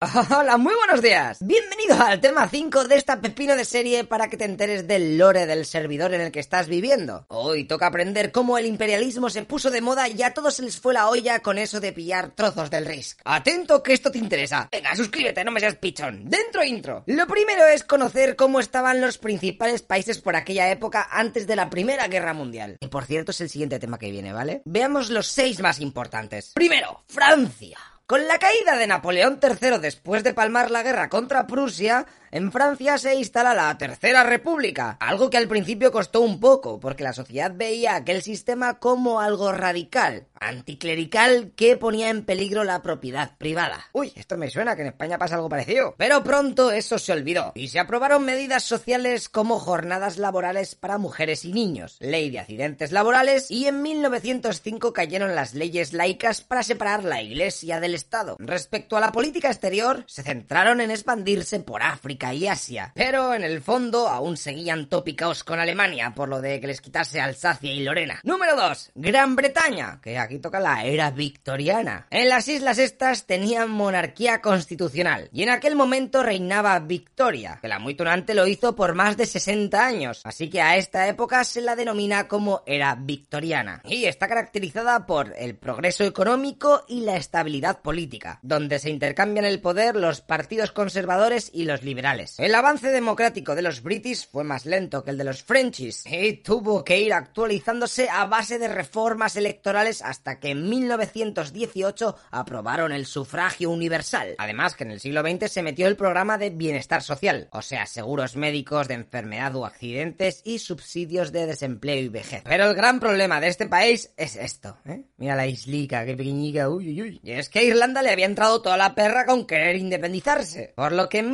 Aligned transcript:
Hola, 0.34 0.56
muy 0.56 0.74
buenos 0.74 1.02
días. 1.02 1.36
Bienvenido 1.42 1.94
al 2.02 2.22
tema 2.22 2.48
5 2.48 2.84
de 2.84 2.96
esta 2.96 3.20
pepino 3.20 3.54
de 3.54 3.66
serie 3.66 4.04
para 4.04 4.30
que 4.30 4.38
te 4.38 4.46
enteres 4.46 4.88
del 4.88 5.18
lore 5.18 5.44
del 5.44 5.66
servidor 5.66 6.14
en 6.14 6.22
el 6.22 6.32
que 6.32 6.40
estás 6.40 6.68
viviendo. 6.68 7.26
Hoy 7.28 7.64
toca 7.64 7.88
aprender 7.88 8.32
cómo 8.32 8.56
el 8.56 8.64
imperialismo 8.64 9.28
se 9.28 9.44
puso 9.44 9.70
de 9.70 9.82
moda 9.82 10.08
y 10.08 10.22
a 10.22 10.32
todos 10.32 10.54
se 10.54 10.62
les 10.62 10.80
fue 10.80 10.94
la 10.94 11.10
olla 11.10 11.40
con 11.40 11.58
eso 11.58 11.80
de 11.80 11.92
pillar 11.92 12.30
trozos 12.30 12.70
del 12.70 12.86
Risk. 12.86 13.20
Atento 13.26 13.82
que 13.82 13.92
esto 13.92 14.10
te 14.10 14.16
interesa. 14.16 14.70
Venga, 14.72 14.96
suscríbete, 14.96 15.44
no 15.44 15.50
me 15.50 15.60
seas 15.60 15.76
pichón. 15.76 16.30
Dentro 16.30 16.64
intro. 16.64 17.04
Lo 17.04 17.26
primero 17.26 17.66
es 17.66 17.84
conocer 17.84 18.36
cómo 18.36 18.58
estaban 18.58 19.02
los 19.02 19.18
principales 19.18 19.82
países 19.82 20.18
por 20.18 20.34
aquella 20.34 20.70
época 20.70 21.08
antes 21.10 21.46
de 21.46 21.56
la 21.56 21.68
Primera 21.68 22.08
Guerra 22.08 22.32
Mundial. 22.32 22.78
Y 22.80 22.86
por 22.86 23.04
cierto 23.04 23.32
es 23.32 23.42
el 23.42 23.50
siguiente 23.50 23.78
tema 23.78 23.98
que 23.98 24.10
viene, 24.10 24.32
¿vale? 24.32 24.62
Veamos 24.64 25.10
los 25.10 25.26
seis 25.26 25.60
más 25.60 25.78
importantes. 25.78 26.52
Primero, 26.54 27.02
Francia. 27.06 27.76
Con 28.10 28.26
la 28.26 28.40
caída 28.40 28.76
de 28.76 28.88
Napoleón 28.88 29.38
III 29.40 29.78
después 29.78 30.24
de 30.24 30.34
palmar 30.34 30.72
la 30.72 30.82
guerra 30.82 31.08
contra 31.08 31.46
Prusia, 31.46 32.06
en 32.32 32.52
Francia 32.52 32.96
se 32.96 33.14
instala 33.16 33.54
la 33.54 33.76
Tercera 33.76 34.22
República, 34.22 34.96
algo 35.00 35.30
que 35.30 35.36
al 35.36 35.48
principio 35.48 35.90
costó 35.90 36.20
un 36.20 36.38
poco, 36.38 36.78
porque 36.78 37.02
la 37.02 37.12
sociedad 37.12 37.52
veía 37.52 37.96
aquel 37.96 38.22
sistema 38.22 38.78
como 38.78 39.20
algo 39.20 39.50
radical, 39.50 40.26
anticlerical, 40.38 41.52
que 41.56 41.76
ponía 41.76 42.08
en 42.08 42.24
peligro 42.24 42.62
la 42.62 42.82
propiedad 42.82 43.36
privada. 43.36 43.86
Uy, 43.92 44.12
esto 44.14 44.36
me 44.36 44.48
suena 44.48 44.76
que 44.76 44.82
en 44.82 44.88
España 44.88 45.18
pasa 45.18 45.34
algo 45.34 45.48
parecido. 45.48 45.94
Pero 45.98 46.22
pronto 46.22 46.70
eso 46.70 46.98
se 46.98 47.12
olvidó, 47.12 47.52
y 47.56 47.68
se 47.68 47.80
aprobaron 47.80 48.24
medidas 48.24 48.62
sociales 48.62 49.28
como 49.28 49.58
jornadas 49.58 50.16
laborales 50.16 50.76
para 50.76 50.98
mujeres 50.98 51.44
y 51.44 51.52
niños, 51.52 51.96
ley 51.98 52.30
de 52.30 52.38
accidentes 52.38 52.92
laborales, 52.92 53.50
y 53.50 53.66
en 53.66 53.82
1905 53.82 54.92
cayeron 54.92 55.34
las 55.34 55.54
leyes 55.54 55.92
laicas 55.92 56.42
para 56.42 56.62
separar 56.62 57.02
la 57.02 57.22
Iglesia 57.22 57.80
del 57.80 57.94
Estado. 57.94 58.36
Respecto 58.38 58.96
a 58.96 59.00
la 59.00 59.10
política 59.10 59.48
exterior, 59.48 60.04
se 60.06 60.22
centraron 60.22 60.80
en 60.80 60.92
expandirse 60.92 61.58
por 61.60 61.82
África, 61.82 62.19
y 62.20 62.46
Asia, 62.46 62.92
pero 62.94 63.32
en 63.32 63.42
el 63.42 63.62
fondo 63.62 64.06
aún 64.06 64.36
seguían 64.36 64.90
tópicos 64.90 65.42
con 65.42 65.58
Alemania 65.58 66.12
por 66.14 66.28
lo 66.28 66.42
de 66.42 66.60
que 66.60 66.66
les 66.66 66.82
quitase 66.82 67.18
Alsacia 67.18 67.72
y 67.72 67.82
Lorena. 67.82 68.20
Número 68.24 68.54
2. 68.56 68.92
Gran 68.94 69.36
Bretaña, 69.36 70.00
que 70.02 70.18
aquí 70.18 70.38
toca 70.38 70.60
la 70.60 70.84
era 70.84 71.10
victoriana. 71.10 72.06
En 72.10 72.28
las 72.28 72.46
islas 72.46 72.78
estas 72.78 73.24
tenían 73.26 73.70
monarquía 73.70 74.42
constitucional 74.42 75.30
y 75.32 75.42
en 75.42 75.48
aquel 75.48 75.76
momento 75.76 76.22
reinaba 76.22 76.78
Victoria, 76.78 77.58
que 77.62 77.68
la 77.68 77.78
muy 77.78 77.94
tunante 77.94 78.34
lo 78.34 78.46
hizo 78.46 78.76
por 78.76 78.94
más 78.94 79.16
de 79.16 79.24
60 79.24 79.84
años, 79.84 80.20
así 80.24 80.50
que 80.50 80.60
a 80.60 80.76
esta 80.76 81.08
época 81.08 81.42
se 81.44 81.62
la 81.62 81.74
denomina 81.74 82.28
como 82.28 82.62
era 82.66 82.96
victoriana 82.96 83.80
y 83.86 84.04
está 84.04 84.28
caracterizada 84.28 85.06
por 85.06 85.32
el 85.38 85.56
progreso 85.56 86.04
económico 86.04 86.84
y 86.86 87.00
la 87.00 87.16
estabilidad 87.16 87.80
política, 87.80 88.40
donde 88.42 88.78
se 88.78 88.90
intercambian 88.90 89.46
el 89.46 89.60
poder 89.60 89.96
los 89.96 90.20
partidos 90.20 90.70
conservadores 90.70 91.50
y 91.54 91.64
los 91.64 91.82
liberales 91.82 92.09
el 92.38 92.54
avance 92.56 92.88
democrático 92.88 93.54
de 93.54 93.62
los 93.62 93.82
British 93.82 94.28
fue 94.28 94.42
más 94.42 94.66
lento 94.66 95.04
que 95.04 95.10
el 95.10 95.18
de 95.18 95.22
los 95.22 95.44
Frenchies 95.44 96.04
y 96.06 96.32
tuvo 96.34 96.82
que 96.82 97.00
ir 97.00 97.12
actualizándose 97.12 98.08
a 98.10 98.26
base 98.26 98.58
de 98.58 98.66
reformas 98.66 99.36
electorales 99.36 100.02
hasta 100.02 100.40
que 100.40 100.50
en 100.50 100.68
1918 100.68 102.16
aprobaron 102.32 102.90
el 102.90 103.06
sufragio 103.06 103.70
universal. 103.70 104.34
Además 104.38 104.74
que 104.74 104.82
en 104.84 104.90
el 104.90 105.00
siglo 105.00 105.22
XX 105.22 105.52
se 105.52 105.62
metió 105.62 105.86
el 105.86 105.96
programa 105.96 106.36
de 106.36 106.50
bienestar 106.50 107.02
social, 107.02 107.48
o 107.52 107.62
sea, 107.62 107.86
seguros 107.86 108.34
médicos 108.34 108.88
de 108.88 108.94
enfermedad 108.94 109.54
o 109.54 109.64
accidentes 109.64 110.42
y 110.44 110.58
subsidios 110.58 111.30
de 111.30 111.46
desempleo 111.46 112.02
y 112.02 112.08
vejez. 112.08 112.42
Pero 112.44 112.64
el 112.64 112.74
gran 112.74 112.98
problema 112.98 113.40
de 113.40 113.48
este 113.48 113.68
país 113.68 114.12
es 114.16 114.34
esto, 114.34 114.78
¿eh? 114.84 115.04
Mira 115.16 115.36
la 115.36 115.46
islica, 115.46 116.04
qué 116.04 116.16
pequeñica, 116.16 116.68
uy, 116.68 116.88
uy, 116.88 117.02
uy. 117.02 117.20
Y 117.22 117.32
es 117.32 117.48
que 117.48 117.62
Irlanda 117.62 118.02
le 118.02 118.10
había 118.10 118.26
entrado 118.26 118.62
toda 118.62 118.76
la 118.76 118.96
perra 118.96 119.26
con 119.26 119.46
querer 119.46 119.76
independizarse, 119.76 120.72
por 120.74 120.90
lo 120.90 121.08
que 121.08 121.18
en 121.18 121.30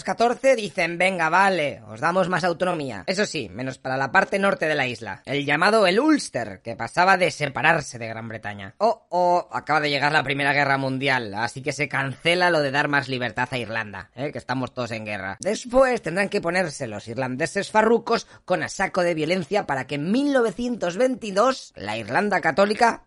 1914 0.00 0.56
dicen, 0.56 0.98
venga, 0.98 1.28
vale, 1.28 1.82
os 1.88 2.00
damos 2.00 2.28
más 2.28 2.44
autonomía. 2.44 3.04
Eso 3.06 3.26
sí, 3.26 3.48
menos 3.50 3.78
para 3.78 3.96
la 3.96 4.10
parte 4.10 4.38
norte 4.38 4.66
de 4.66 4.74
la 4.74 4.86
isla, 4.86 5.22
el 5.26 5.44
llamado 5.44 5.86
el 5.86 6.00
Ulster, 6.00 6.60
que 6.62 6.74
pasaba 6.76 7.16
de 7.16 7.30
separarse 7.30 7.98
de 7.98 8.08
Gran 8.08 8.28
Bretaña. 8.28 8.74
Oh, 8.78 9.06
oh, 9.10 9.48
acaba 9.52 9.80
de 9.80 9.90
llegar 9.90 10.12
la 10.12 10.22
Primera 10.22 10.52
Guerra 10.52 10.78
Mundial, 10.78 11.34
así 11.34 11.62
que 11.62 11.72
se 11.72 11.88
cancela 11.88 12.50
lo 12.50 12.60
de 12.60 12.70
dar 12.70 12.88
más 12.88 13.08
libertad 13.08 13.48
a 13.50 13.58
Irlanda, 13.58 14.10
¿eh? 14.14 14.32
que 14.32 14.38
estamos 14.38 14.72
todos 14.72 14.90
en 14.92 15.04
guerra. 15.04 15.36
Después 15.40 16.00
tendrán 16.00 16.30
que 16.30 16.40
ponerse 16.40 16.86
los 16.86 17.06
irlandeses 17.06 17.70
farrucos 17.70 18.26
con 18.44 18.62
a 18.62 18.68
de 18.68 19.14
violencia 19.14 19.66
para 19.66 19.86
que 19.86 19.96
en 19.96 20.10
1922 20.10 21.72
la 21.76 21.98
Irlanda 21.98 22.40
católica, 22.40 23.04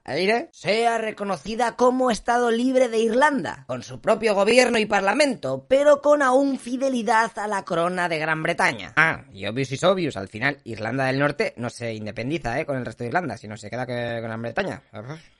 sea 0.51 0.97
reconocida 0.99 1.75
como 1.75 2.11
Estado 2.11 2.51
libre 2.51 2.87
de 2.87 2.99
Irlanda, 2.99 3.65
con 3.67 3.81
su 3.83 3.99
propio 3.99 4.35
gobierno 4.35 4.77
y 4.77 4.85
parlamento, 4.85 5.65
pero 5.67 6.01
con 6.01 6.21
aún 6.21 6.59
fidelidad 6.59 6.82
a 6.87 7.47
la 7.47 7.63
corona 7.63 8.09
de 8.09 8.19
Gran 8.19 8.43
Bretaña. 8.43 8.93
Ah, 8.97 9.23
y 9.31 9.45
obvious 9.45 9.71
is 9.71 9.83
obvious, 9.83 10.17
al 10.17 10.27
final 10.27 10.57
Irlanda 10.65 11.05
del 11.05 11.19
Norte 11.19 11.53
no 11.57 11.69
se 11.69 11.93
independiza 11.93 12.59
¿eh? 12.59 12.65
con 12.65 12.75
el 12.77 12.85
resto 12.85 13.03
de 13.03 13.07
Irlanda, 13.09 13.37
sino 13.37 13.55
se 13.57 13.69
queda 13.69 13.85
que- 13.85 13.93
con 14.15 14.23
Gran 14.23 14.41
Bretaña. 14.41 14.81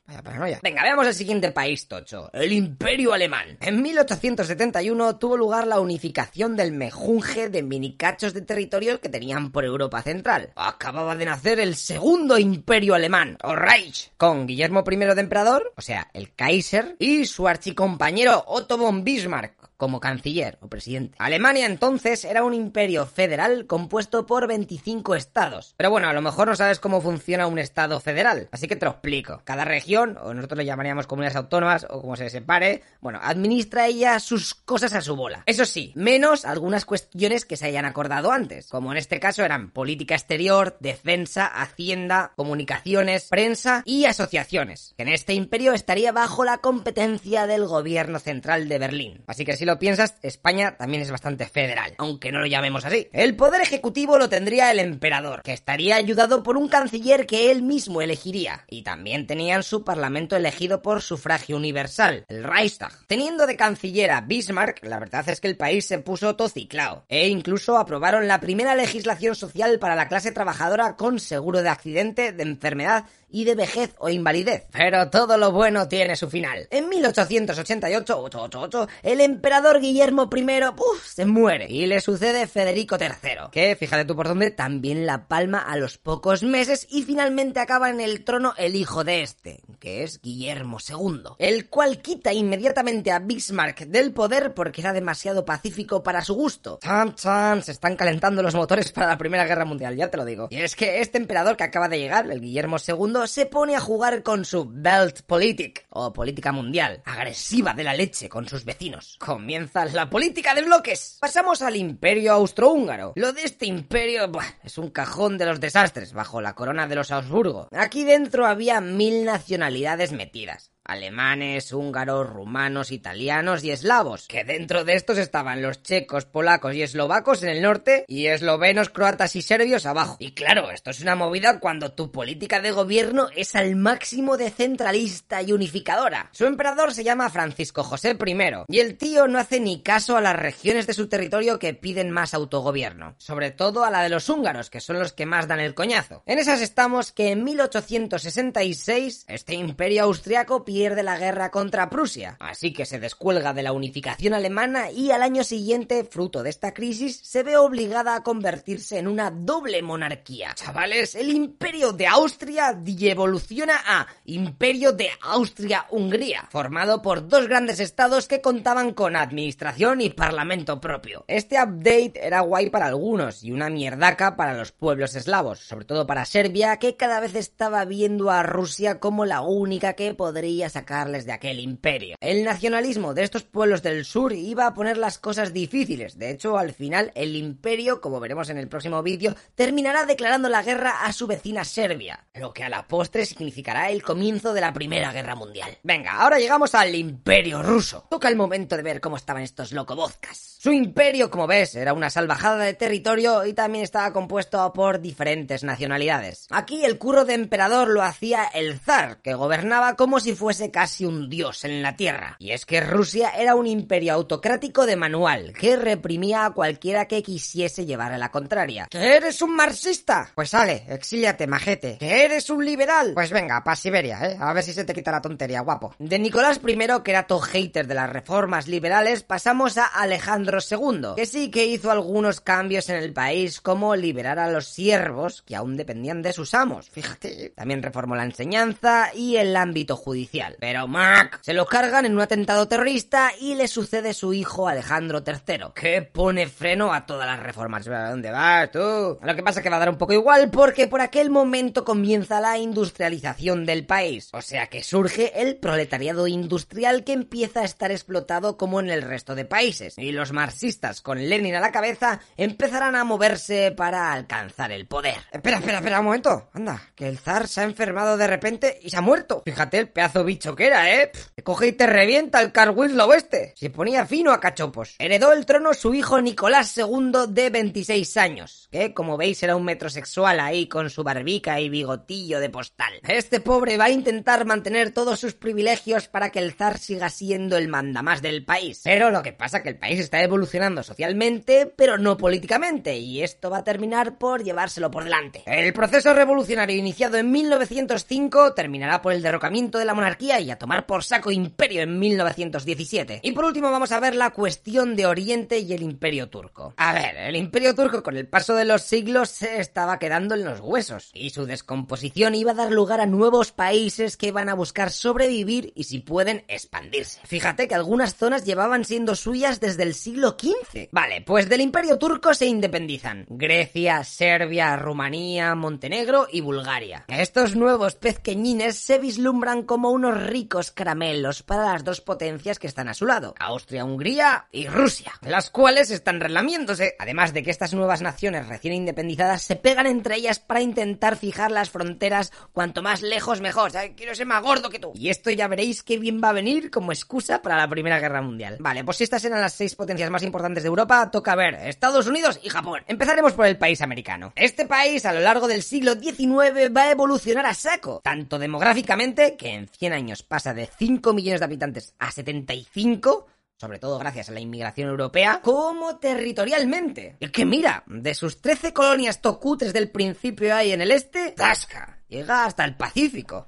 Vaya 0.05 0.21
paranoia. 0.21 0.59
Venga, 0.61 0.83
veamos 0.83 1.07
el 1.07 1.13
siguiente 1.13 1.51
país 1.51 1.87
tocho, 1.87 2.29
el 2.33 2.51
Imperio 2.51 3.13
Alemán. 3.13 3.57
En 3.61 3.81
1871 3.81 5.15
tuvo 5.17 5.37
lugar 5.37 5.65
la 5.65 5.79
unificación 5.79 6.55
del 6.57 6.73
mejunje 6.73 7.49
de 7.49 7.63
minicachos 7.63 8.33
de 8.33 8.41
territorios 8.41 8.99
que 8.99 9.07
tenían 9.09 9.51
por 9.51 9.63
Europa 9.63 10.01
Central. 10.01 10.51
Acababa 10.55 11.15
de 11.15 11.25
nacer 11.25 11.59
el 11.59 11.75
segundo 11.75 12.37
Imperio 12.37 12.95
Alemán, 12.95 13.37
o 13.43 13.55
Reich, 13.55 14.11
con 14.17 14.45
Guillermo 14.45 14.83
I 14.89 14.95
de 14.97 15.21
emperador, 15.21 15.71
o 15.77 15.81
sea, 15.81 16.09
el 16.13 16.33
Kaiser, 16.35 16.95
y 16.99 17.25
su 17.25 17.47
archicompañero 17.47 18.43
Otto 18.47 18.77
von 18.77 19.03
Bismarck 19.05 19.53
como 19.83 19.99
canciller 19.99 20.57
o 20.61 20.69
presidente. 20.69 21.17
Alemania 21.19 21.65
entonces 21.65 22.23
era 22.23 22.45
un 22.45 22.53
imperio 22.53 23.05
federal 23.05 23.67
compuesto 23.67 24.25
por 24.25 24.47
25 24.47 25.13
estados. 25.13 25.73
Pero 25.75 25.89
bueno, 25.89 26.07
a 26.07 26.13
lo 26.13 26.21
mejor 26.21 26.47
no 26.47 26.55
sabes 26.55 26.79
cómo 26.79 27.01
funciona 27.01 27.47
un 27.47 27.59
estado 27.59 27.99
federal, 27.99 28.47
así 28.53 28.69
que 28.69 28.77
te 28.77 28.85
lo 28.85 28.91
explico. 28.91 29.41
Cada 29.43 29.65
región, 29.65 30.17
o 30.23 30.33
nosotros 30.33 30.57
le 30.57 30.63
llamaríamos 30.63 31.05
comunidades 31.05 31.35
autónomas, 31.35 31.85
o 31.89 31.99
como 31.99 32.15
se 32.15 32.29
separe, 32.29 32.81
bueno, 33.01 33.19
administra 33.21 33.87
ella 33.87 34.21
sus 34.21 34.53
cosas 34.53 34.93
a 34.93 35.01
su 35.01 35.17
bola. 35.17 35.43
Eso 35.47 35.65
sí, 35.65 35.91
menos 35.95 36.45
algunas 36.45 36.85
cuestiones 36.85 37.43
que 37.43 37.57
se 37.57 37.65
hayan 37.65 37.83
acordado 37.83 38.31
antes, 38.31 38.69
como 38.69 38.93
en 38.93 38.97
este 38.97 39.19
caso 39.19 39.43
eran 39.43 39.71
política 39.71 40.15
exterior, 40.15 40.77
defensa, 40.79 41.45
hacienda, 41.45 42.31
comunicaciones, 42.37 43.27
prensa 43.27 43.83
y 43.85 44.05
asociaciones, 44.05 44.93
que 44.95 45.03
en 45.03 45.09
este 45.09 45.33
imperio 45.33 45.73
estaría 45.73 46.13
bajo 46.13 46.45
la 46.45 46.59
competencia 46.59 47.47
del 47.47 47.65
gobierno 47.65 48.19
central 48.19 48.69
de 48.69 48.79
Berlín. 48.79 49.23
Así 49.27 49.43
que 49.43 49.57
si 49.57 49.65
lo 49.65 49.72
piensas, 49.79 50.15
España 50.21 50.75
también 50.77 51.01
es 51.01 51.11
bastante 51.11 51.45
federal, 51.45 51.93
aunque 51.97 52.31
no 52.31 52.39
lo 52.39 52.45
llamemos 52.45 52.85
así. 52.85 53.07
El 53.13 53.35
poder 53.35 53.61
ejecutivo 53.61 54.17
lo 54.17 54.29
tendría 54.29 54.71
el 54.71 54.79
emperador, 54.79 55.41
que 55.43 55.53
estaría 55.53 55.95
ayudado 55.95 56.43
por 56.43 56.57
un 56.57 56.67
canciller 56.67 57.25
que 57.25 57.51
él 57.51 57.61
mismo 57.61 58.01
elegiría, 58.01 58.65
y 58.67 58.83
también 58.83 59.27
tenían 59.27 59.63
su 59.63 59.83
parlamento 59.83 60.35
elegido 60.35 60.81
por 60.81 61.01
sufragio 61.01 61.57
universal, 61.57 62.25
el 62.27 62.43
Reichstag. 62.43 62.93
Teniendo 63.07 63.47
de 63.47 63.55
canciller 63.55 64.11
a 64.11 64.21
Bismarck, 64.21 64.83
la 64.83 64.99
verdad 64.99 65.27
es 65.29 65.39
que 65.39 65.47
el 65.47 65.57
país 65.57 65.85
se 65.85 65.99
puso 65.99 66.35
tociclao, 66.35 67.05
e 67.07 67.27
incluso 67.27 67.77
aprobaron 67.77 68.27
la 68.27 68.39
primera 68.39 68.75
legislación 68.75 69.35
social 69.35 69.79
para 69.79 69.95
la 69.95 70.07
clase 70.07 70.31
trabajadora 70.31 70.95
con 70.95 71.19
seguro 71.19 71.61
de 71.61 71.69
accidente, 71.69 72.31
de 72.31 72.43
enfermedad 72.43 73.05
y 73.29 73.45
de 73.45 73.55
vejez 73.55 73.95
o 73.97 74.09
invalidez. 74.09 74.65
Pero 74.71 75.09
todo 75.09 75.37
lo 75.37 75.51
bueno 75.51 75.87
tiene 75.87 76.15
su 76.15 76.29
final. 76.29 76.67
En 76.69 76.87
1888, 76.87 78.19
888, 78.21 78.87
el 79.01 79.21
emperador 79.21 79.52
Guillermo 79.61 80.29
I 80.35 80.43
uf, 80.77 81.05
se 81.05 81.25
muere 81.25 81.67
y 81.69 81.85
le 81.85 82.01
sucede 82.01 82.47
Federico 82.47 82.97
III, 82.99 83.49
que 83.51 83.75
fíjate 83.75 84.03
tú 84.03 84.15
por 84.15 84.27
dónde 84.27 84.49
también 84.49 85.05
la 85.05 85.27
palma 85.27 85.59
a 85.59 85.77
los 85.77 85.99
pocos 85.99 86.41
meses 86.41 86.87
y 86.89 87.03
finalmente 87.03 87.59
acaba 87.59 87.91
en 87.91 88.01
el 88.01 88.23
trono 88.23 88.55
el 88.57 88.75
hijo 88.75 89.03
de 89.03 89.21
este, 89.21 89.61
que 89.79 90.03
es 90.03 90.19
Guillermo 90.21 90.79
II, 90.87 91.35
el 91.37 91.69
cual 91.69 92.01
quita 92.01 92.33
inmediatamente 92.33 93.11
a 93.11 93.19
Bismarck 93.19 93.81
del 93.85 94.11
poder 94.11 94.55
porque 94.55 94.81
era 94.81 94.91
demasiado 94.91 95.45
pacífico 95.45 96.01
para 96.01 96.23
su 96.23 96.33
gusto. 96.33 96.79
Chan, 96.81 97.13
chan, 97.13 97.61
se 97.61 97.73
están 97.73 97.95
calentando 97.95 98.41
los 98.41 98.55
motores 98.55 98.91
para 98.91 99.07
la 99.07 99.17
Primera 99.19 99.45
Guerra 99.45 99.65
Mundial, 99.65 99.95
ya 99.95 100.09
te 100.09 100.17
lo 100.17 100.25
digo. 100.25 100.47
Y 100.49 100.57
es 100.57 100.75
que 100.75 100.99
este 100.99 101.19
emperador 101.19 101.57
que 101.57 101.63
acaba 101.63 101.87
de 101.87 101.99
llegar, 101.99 102.29
el 102.29 102.41
Guillermo 102.41 102.77
II, 102.85 103.27
se 103.27 103.45
pone 103.45 103.75
a 103.75 103.79
jugar 103.79 104.23
con 104.23 104.45
su 104.45 104.67
Belt 104.67 105.21
Politic, 105.21 105.85
o 105.89 106.11
política 106.11 106.51
mundial, 106.51 107.01
agresiva 107.05 107.73
de 107.73 107.83
la 107.83 107.93
leche 107.93 108.27
con 108.27 108.47
sus 108.47 108.65
vecinos. 108.65 109.17
Comienza 109.43 109.83
la 109.83 110.09
política 110.09 110.55
de 110.55 110.61
bloques. 110.61 111.17
Pasamos 111.19 111.61
al 111.61 111.75
imperio 111.75 112.31
austrohúngaro. 112.31 113.11
Lo 113.17 113.33
de 113.33 113.43
este 113.43 113.65
imperio 113.65 114.31
es 114.63 114.77
un 114.77 114.89
cajón 114.89 115.37
de 115.37 115.45
los 115.45 115.59
desastres 115.59 116.13
bajo 116.13 116.39
la 116.39 116.55
corona 116.55 116.87
de 116.87 116.95
los 116.95 117.11
Habsburgo. 117.11 117.67
Aquí 117.73 118.05
dentro 118.05 118.45
había 118.45 118.79
mil 118.79 119.25
nacionalidades 119.25 120.13
metidas. 120.13 120.72
Alemanes, 120.85 121.71
húngaros, 121.71 122.29
rumanos, 122.29 122.91
italianos 122.91 123.63
y 123.63 123.71
eslavos, 123.71 124.27
que 124.27 124.43
dentro 124.43 124.83
de 124.83 124.95
estos 124.95 125.17
estaban 125.17 125.61
los 125.61 125.81
checos, 125.81 126.25
polacos 126.25 126.75
y 126.75 126.81
eslovacos 126.81 127.43
en 127.43 127.49
el 127.49 127.61
norte 127.61 128.05
y 128.07 128.27
eslovenos, 128.27 128.89
croatas 128.89 129.35
y 129.35 129.41
serbios 129.41 129.85
abajo. 129.85 130.17
Y 130.19 130.31
claro, 130.31 130.71
esto 130.71 130.89
es 130.89 131.01
una 131.01 131.15
movida 131.15 131.59
cuando 131.59 131.93
tu 131.93 132.11
política 132.11 132.59
de 132.59 132.71
gobierno 132.71 133.27
es 133.35 133.55
al 133.55 133.75
máximo 133.75 134.37
de 134.37 134.49
centralista 134.49 135.41
y 135.41 135.53
unificadora. 135.53 136.29
Su 136.31 136.45
emperador 136.45 136.93
se 136.93 137.03
llama 137.03 137.29
Francisco 137.29 137.83
José 137.83 138.17
I 138.25 138.33
y 138.67 138.79
el 138.79 138.97
tío 138.97 139.27
no 139.27 139.39
hace 139.39 139.59
ni 139.59 139.81
caso 139.81 140.17
a 140.17 140.21
las 140.21 140.35
regiones 140.35 140.87
de 140.87 140.93
su 140.93 141.07
territorio 141.07 141.59
que 141.59 141.73
piden 141.73 142.11
más 142.11 142.33
autogobierno, 142.33 143.15
sobre 143.17 143.51
todo 143.51 143.83
a 143.83 143.91
la 143.91 144.01
de 144.01 144.09
los 144.09 144.29
húngaros, 144.29 144.69
que 144.69 144.81
son 144.81 144.99
los 144.99 145.13
que 145.13 145.25
más 145.25 145.47
dan 145.47 145.59
el 145.59 145.73
coñazo. 145.73 146.23
En 146.25 146.39
esas 146.39 146.61
estamos 146.61 147.11
que 147.11 147.31
en 147.31 147.43
1866 147.43 149.25
este 149.27 149.55
imperio 149.55 150.03
austriaco 150.03 150.65
pierde 150.73 151.03
la 151.03 151.19
guerra 151.19 151.51
contra 151.51 151.87
Prusia, 151.87 152.35
así 152.39 152.73
que 152.73 152.87
se 152.87 152.99
descuelga 152.99 153.53
de 153.53 153.61
la 153.61 153.73
unificación 153.73 154.33
alemana 154.33 154.89
y 154.89 155.11
al 155.11 155.21
año 155.21 155.43
siguiente, 155.43 156.03
fruto 156.03 156.41
de 156.41 156.49
esta 156.49 156.73
crisis, 156.73 157.19
se 157.23 157.43
ve 157.43 157.57
obligada 157.57 158.15
a 158.15 158.23
convertirse 158.23 158.97
en 158.97 159.07
una 159.07 159.29
doble 159.29 159.83
monarquía. 159.83 160.55
Chavales, 160.55 161.13
el 161.13 161.29
imperio 161.29 161.93
de 161.93 162.07
Austria 162.07 162.75
evoluciona 163.01 163.75
a 163.85 164.07
Imperio 164.25 164.93
de 164.93 165.09
Austria-Hungría, 165.21 166.47
formado 166.49 167.03
por 167.03 167.27
dos 167.27 167.47
grandes 167.47 167.79
estados 167.79 168.27
que 168.27 168.41
contaban 168.41 168.93
con 168.93 169.15
administración 169.15 170.01
y 170.01 170.09
parlamento 170.09 170.81
propio. 170.81 171.23
Este 171.27 171.61
update 171.61 172.13
era 172.15 172.39
guay 172.39 172.71
para 172.71 172.87
algunos 172.87 173.43
y 173.43 173.51
una 173.51 173.69
mierdaca 173.69 174.35
para 174.35 174.55
los 174.55 174.71
pueblos 174.71 175.13
eslavos, 175.13 175.59
sobre 175.59 175.85
todo 175.85 176.07
para 176.07 176.25
Serbia, 176.25 176.77
que 176.77 176.95
cada 176.95 177.19
vez 177.19 177.35
estaba 177.35 177.85
viendo 177.85 178.31
a 178.31 178.41
Rusia 178.41 178.99
como 178.99 179.27
la 179.27 179.41
única 179.41 179.93
que 179.93 180.15
podría 180.15 180.62
sacarles 180.69 181.25
de 181.25 181.31
aquel 181.31 181.59
imperio. 181.59 182.15
El 182.19 182.43
nacionalismo 182.43 183.13
de 183.13 183.23
estos 183.23 183.43
pueblos 183.43 183.83
del 183.83 184.05
sur 184.05 184.33
iba 184.33 184.67
a 184.67 184.73
poner 184.73 184.97
las 184.97 185.17
cosas 185.17 185.53
difíciles. 185.53 186.17
De 186.17 186.31
hecho, 186.31 186.57
al 186.57 186.73
final, 186.73 187.11
el 187.15 187.35
imperio, 187.35 188.01
como 188.01 188.19
veremos 188.19 188.49
en 188.49 188.57
el 188.57 188.67
próximo 188.67 189.03
vídeo, 189.03 189.35
terminará 189.55 190.05
declarando 190.05 190.49
la 190.49 190.63
guerra 190.63 191.03
a 191.03 191.13
su 191.13 191.27
vecina 191.27 191.63
Serbia, 191.63 192.25
lo 192.33 192.53
que 192.53 192.63
a 192.63 192.69
la 192.69 192.87
postre 192.87 193.25
significará 193.25 193.89
el 193.89 194.03
comienzo 194.03 194.53
de 194.53 194.61
la 194.61 194.73
Primera 194.73 195.11
Guerra 195.11 195.35
Mundial. 195.35 195.77
Venga, 195.83 196.13
ahora 196.13 196.39
llegamos 196.39 196.75
al 196.75 196.93
imperio 196.95 197.61
ruso. 197.61 198.05
Toca 198.09 198.29
el 198.29 198.35
momento 198.35 198.75
de 198.77 198.83
ver 198.83 199.01
cómo 199.01 199.17
estaban 199.17 199.43
estos 199.43 199.71
locobozcas. 199.71 200.57
Su 200.63 200.71
imperio, 200.71 201.29
como 201.29 201.45
ves, 201.45 201.75
era 201.75 201.93
una 201.93 202.09
salvajada 202.09 202.63
de 202.63 202.73
territorio 202.73 203.45
y 203.45 203.53
también 203.53 203.83
estaba 203.83 204.13
compuesto 204.13 204.71
por 204.71 205.01
diferentes 205.01 205.63
nacionalidades. 205.63 206.47
Aquí 206.51 206.85
el 206.85 206.97
curro 206.97 207.25
de 207.25 207.33
emperador 207.33 207.89
lo 207.89 208.01
hacía 208.01 208.45
el 208.45 208.79
zar, 208.79 209.21
que 209.21 209.33
gobernaba 209.33 209.95
como 209.95 210.19
si 210.19 210.35
fuese 210.35 210.52
casi 210.71 211.05
un 211.05 211.29
dios 211.29 211.63
en 211.65 211.81
la 211.81 211.95
tierra. 211.95 212.35
Y 212.39 212.51
es 212.51 212.65
que 212.65 212.81
Rusia 212.81 213.31
era 213.37 213.55
un 213.55 213.67
imperio 213.67 214.13
autocrático 214.13 214.85
de 214.85 214.95
manual, 214.95 215.53
que 215.53 215.75
reprimía 215.75 216.45
a 216.45 216.51
cualquiera 216.51 217.07
que 217.07 217.23
quisiese 217.23 217.85
llevar 217.85 218.13
a 218.13 218.17
la 218.17 218.31
contraria. 218.31 218.87
¿Que 218.89 219.15
eres 219.15 219.41
un 219.41 219.55
marxista? 219.55 220.31
Pues 220.35 220.49
sale, 220.49 220.85
exíliate, 220.89 221.47
majete. 221.47 221.97
¿Que 221.97 222.25
eres 222.25 222.49
un 222.49 222.65
liberal? 222.65 223.11
Pues 223.13 223.31
venga, 223.31 223.63
pa' 223.63 223.75
Siberia, 223.75 224.19
¿eh? 224.23 224.37
A 224.39 224.53
ver 224.53 224.63
si 224.63 224.73
se 224.73 224.85
te 224.85 224.93
quita 224.93 225.11
la 225.11 225.21
tontería, 225.21 225.61
guapo. 225.61 225.95
De 225.99 226.19
Nicolás 226.19 226.59
I, 226.65 226.77
que 227.03 227.11
era 227.11 227.27
todo 227.27 227.39
hater 227.39 227.87
de 227.87 227.95
las 227.95 228.09
reformas 228.09 228.67
liberales, 228.67 229.23
pasamos 229.23 229.77
a 229.77 229.85
Alejandro 229.85 230.59
II, 230.59 231.15
que 231.15 231.25
sí 231.25 231.49
que 231.49 231.65
hizo 231.65 231.91
algunos 231.91 232.41
cambios 232.41 232.89
en 232.89 232.97
el 232.97 233.13
país 233.13 233.61
como 233.61 233.95
liberar 233.95 234.39
a 234.39 234.51
los 234.51 234.67
siervos 234.67 235.41
que 235.41 235.55
aún 235.55 235.77
dependían 235.77 236.21
de 236.21 236.33
sus 236.33 236.53
amos. 236.53 236.89
Fíjate, 236.89 237.49
también 237.55 237.81
reformó 237.81 238.15
la 238.15 238.25
enseñanza 238.25 239.11
y 239.13 239.37
el 239.37 239.55
ámbito 239.55 239.95
judicial. 239.95 240.42
Pero 240.59 240.87
Mac 240.87 241.39
se 241.41 241.53
lo 241.53 241.65
cargan 241.65 242.05
en 242.05 242.13
un 242.13 242.21
atentado 242.21 242.67
terrorista 242.67 243.31
y 243.39 243.55
le 243.55 243.67
sucede 243.67 244.13
su 244.13 244.33
hijo 244.33 244.67
Alejandro 244.67 245.23
III, 245.25 245.71
que 245.75 246.01
pone 246.01 246.47
freno 246.47 246.93
a 246.93 247.05
todas 247.05 247.27
las 247.27 247.39
reformas. 247.39 247.87
¿A 247.87 248.09
dónde 248.09 248.31
vas 248.31 248.71
tú? 248.71 249.19
Lo 249.21 249.35
que 249.35 249.43
pasa 249.43 249.59
es 249.59 249.63
que 249.63 249.69
va 249.69 249.77
a 249.77 249.79
dar 249.79 249.89
un 249.89 249.97
poco 249.97 250.13
igual 250.13 250.49
porque 250.49 250.87
por 250.87 251.01
aquel 251.01 251.29
momento 251.29 251.83
comienza 251.85 252.41
la 252.41 252.57
industrialización 252.57 253.65
del 253.65 253.85
país. 253.85 254.29
O 254.33 254.41
sea 254.41 254.67
que 254.67 254.83
surge 254.83 255.41
el 255.41 255.57
proletariado 255.57 256.27
industrial 256.27 257.03
que 257.03 257.13
empieza 257.13 257.61
a 257.61 257.65
estar 257.65 257.91
explotado 257.91 258.57
como 258.57 258.79
en 258.79 258.89
el 258.89 259.01
resto 259.01 259.35
de 259.35 259.45
países. 259.45 259.97
Y 259.97 260.11
los 260.11 260.31
marxistas 260.31 261.01
con 261.01 261.17
Lenin 261.17 261.55
a 261.55 261.59
la 261.59 261.71
cabeza 261.71 262.19
empezarán 262.37 262.95
a 262.95 263.03
moverse 263.03 263.71
para 263.71 264.11
alcanzar 264.11 264.71
el 264.71 264.85
poder. 264.85 265.17
Espera, 265.31 265.57
espera, 265.57 265.77
espera 265.77 265.99
un 265.99 266.05
momento. 266.05 266.49
Anda, 266.53 266.81
que 266.95 267.07
el 267.07 267.17
zar 267.17 267.47
se 267.47 267.61
ha 267.61 267.63
enfermado 267.63 268.17
de 268.17 268.27
repente 268.27 268.79
y 268.81 268.89
se 268.89 268.97
ha 268.97 269.01
muerto. 269.01 269.41
Fíjate 269.45 269.79
el 269.79 269.89
pedazo 269.89 270.23
bicho 270.33 270.55
que 270.55 270.65
era, 270.65 270.91
¿eh? 270.91 271.11
coge 271.43 271.67
y 271.67 271.71
te 271.73 271.85
revienta 271.85 272.41
el 272.41 272.51
Carl 272.51 272.71
Winslow 272.75 273.13
este. 273.13 273.53
Se 273.55 273.69
ponía 273.69 274.05
fino 274.05 274.31
a 274.31 274.39
cachopos. 274.39 274.95
Heredó 274.97 275.33
el 275.33 275.45
trono 275.45 275.73
su 275.73 275.93
hijo 275.93 276.19
Nicolás 276.21 276.75
II 276.77 277.11
de 277.29 277.49
26 277.49 278.17
años, 278.17 278.67
que 278.71 278.93
como 278.93 279.17
veis 279.17 279.43
era 279.43 279.55
un 279.55 279.65
metrosexual 279.65 280.39
ahí 280.39 280.67
con 280.67 280.89
su 280.89 281.03
barbica 281.03 281.59
y 281.59 281.69
bigotillo 281.69 282.39
de 282.39 282.49
postal. 282.49 282.93
Este 283.07 283.41
pobre 283.41 283.77
va 283.77 283.85
a 283.85 283.89
intentar 283.91 284.45
mantener 284.45 284.91
todos 284.91 285.19
sus 285.19 285.35
privilegios 285.35 286.07
para 286.07 286.31
que 286.31 286.39
el 286.39 286.53
zar 286.53 286.79
siga 286.79 287.09
siendo 287.09 287.57
el 287.57 287.67
mandamás 287.67 288.21
del 288.21 288.43
país. 288.43 288.81
Pero 288.83 289.11
lo 289.11 289.21
que 289.21 289.33
pasa 289.33 289.61
que 289.61 289.69
el 289.69 289.77
país 289.77 289.99
está 289.99 290.23
evolucionando 290.23 290.81
socialmente, 290.81 291.71
pero 291.75 291.97
no 291.97 292.17
políticamente, 292.17 292.97
y 292.97 293.21
esto 293.21 293.51
va 293.51 293.59
a 293.59 293.63
terminar 293.63 294.17
por 294.17 294.43
llevárselo 294.43 294.89
por 294.89 295.03
delante. 295.03 295.43
El 295.45 295.73
proceso 295.73 296.13
revolucionario 296.13 296.77
iniciado 296.77 297.17
en 297.17 297.31
1905 297.31 298.53
terminará 298.53 299.01
por 299.01 299.13
el 299.13 299.21
derrocamiento 299.21 299.77
de 299.77 299.85
la 299.85 299.93
monarquía 299.93 300.22
y 300.23 300.51
a 300.51 300.57
tomar 300.57 300.85
por 300.85 301.03
saco 301.03 301.31
imperio 301.31 301.81
en 301.81 301.99
1917. 301.99 303.19
Y 303.23 303.31
por 303.33 303.45
último 303.45 303.71
vamos 303.71 303.91
a 303.91 303.99
ver 303.99 304.15
la 304.15 304.29
cuestión 304.29 304.95
de 304.95 305.05
Oriente 305.05 305.59
y 305.59 305.73
el 305.73 305.83
imperio 305.83 306.29
turco. 306.29 306.73
A 306.77 306.93
ver, 306.93 307.15
el 307.17 307.35
imperio 307.35 307.75
turco 307.75 308.03
con 308.03 308.15
el 308.15 308.27
paso 308.27 308.55
de 308.55 308.65
los 308.65 308.83
siglos 308.83 309.29
se 309.29 309.59
estaba 309.59 309.99
quedando 309.99 310.35
en 310.35 310.45
los 310.45 310.61
huesos, 310.61 311.11
y 311.13 311.31
su 311.31 311.45
descomposición 311.45 312.35
iba 312.35 312.51
a 312.51 312.55
dar 312.55 312.71
lugar 312.71 313.01
a 313.01 313.05
nuevos 313.05 313.51
países 313.51 314.15
que 314.15 314.27
iban 314.27 314.47
a 314.47 314.53
buscar 314.53 314.91
sobrevivir 314.91 315.73
y 315.75 315.83
si 315.83 315.99
pueden 315.99 316.45
expandirse. 316.47 317.19
Fíjate 317.25 317.67
que 317.67 317.75
algunas 317.75 318.15
zonas 318.15 318.45
llevaban 318.45 318.85
siendo 318.85 319.15
suyas 319.15 319.59
desde 319.59 319.83
el 319.83 319.93
siglo 319.93 320.37
XV. 320.39 320.89
Vale, 320.91 321.21
pues 321.21 321.49
del 321.49 321.61
imperio 321.61 321.97
turco 321.97 322.33
se 322.33 322.45
independizan 322.45 323.25
Grecia, 323.29 324.03
Serbia, 324.03 324.77
Rumanía, 324.77 325.55
Montenegro 325.55 326.27
y 326.31 326.41
Bulgaria. 326.41 327.05
Estos 327.07 327.55
nuevos 327.55 327.95
pezqueñines 327.95 328.77
se 328.77 328.99
vislumbran 328.99 329.63
como 329.63 329.91
unos 330.03 330.27
ricos 330.27 330.71
caramelos 330.71 331.43
para 331.43 331.71
las 331.71 331.85
dos 331.85 332.01
potencias 332.01 332.59
que 332.59 332.67
están 332.67 332.89
a 332.89 332.93
su 332.93 333.05
lado, 333.05 333.35
Austria, 333.39 333.85
Hungría 333.85 334.47
y 334.51 334.67
Rusia, 334.67 335.13
las 335.21 335.49
cuales 335.49 335.91
están 335.91 336.19
relamiéndose, 336.19 336.95
además 336.99 337.33
de 337.33 337.41
que 337.41 337.51
estas 337.51 337.73
nuevas 337.73 338.01
naciones 338.01 338.47
recién 338.47 338.73
independizadas 338.73 339.43
se 339.43 339.55
pegan 339.55 339.87
entre 339.87 340.15
ellas 340.15 340.39
para 340.39 340.61
intentar 340.61 341.15
fijar 341.15 341.51
las 341.51 341.69
fronteras 341.69 342.33
cuanto 342.51 342.81
más 342.81 343.01
lejos 343.01 343.39
mejor, 343.39 343.71
quiero 343.95 344.13
ser 344.13 344.27
más 344.27 344.43
gordo 344.43 344.69
que 344.69 344.79
tú. 344.79 344.91
Y 344.93 345.09
esto 345.09 345.29
ya 345.31 345.47
veréis 345.47 345.83
que 345.83 345.97
bien 345.97 346.19
va 346.21 346.29
a 346.29 346.33
venir 346.33 346.69
como 346.69 346.91
excusa 346.91 347.41
para 347.41 347.55
la 347.55 347.69
Primera 347.69 347.99
Guerra 347.99 348.21
Mundial. 348.21 348.57
Vale, 348.59 348.83
pues 348.83 348.99
estas 348.99 349.23
eran 349.23 349.39
las 349.39 349.53
seis 349.53 349.75
potencias 349.75 350.09
más 350.09 350.23
importantes 350.23 350.63
de 350.63 350.67
Europa, 350.67 351.11
toca 351.11 351.35
ver 351.35 351.55
Estados 351.55 352.07
Unidos 352.07 352.41
y 352.43 352.49
Japón. 352.49 352.81
Empezaremos 352.87 353.31
por 353.31 353.45
el 353.45 353.57
país 353.57 353.81
americano. 353.81 354.33
Este 354.35 354.65
país 354.65 355.05
a 355.05 355.13
lo 355.13 355.21
largo 355.21 355.47
del 355.47 355.63
siglo 355.63 355.93
XIX 355.93 356.75
va 356.75 356.83
a 356.83 356.91
evolucionar 356.91 357.45
a 357.45 357.53
saco, 357.53 358.01
tanto 358.03 358.37
demográficamente, 358.37 359.37
que 359.37 359.53
en 359.53 359.67
100 359.69 359.92
años 359.93 360.23
pasa 360.23 360.53
de 360.53 360.67
5 360.67 361.13
millones 361.13 361.39
de 361.39 361.45
habitantes 361.45 361.95
a 361.99 362.11
75, 362.11 363.27
sobre 363.57 363.79
todo 363.79 363.97
gracias 363.99 364.29
a 364.29 364.33
la 364.33 364.39
inmigración 364.39 364.89
europea, 364.89 365.41
como 365.41 365.97
territorialmente. 365.97 367.17
Y 367.19 367.29
que 367.29 367.45
mira, 367.45 367.83
de 367.87 368.13
sus 368.13 368.41
13 368.41 368.73
colonias 368.73 369.21
tocutres 369.21 369.73
del 369.73 369.89
principio 369.89 370.55
hay 370.55 370.71
en 370.71 370.81
el 370.81 370.91
este, 370.91 371.31
Tasca 371.31 372.03
llega 372.13 372.45
hasta 372.45 372.63
el 372.63 372.75
Pacífico. 372.75 373.47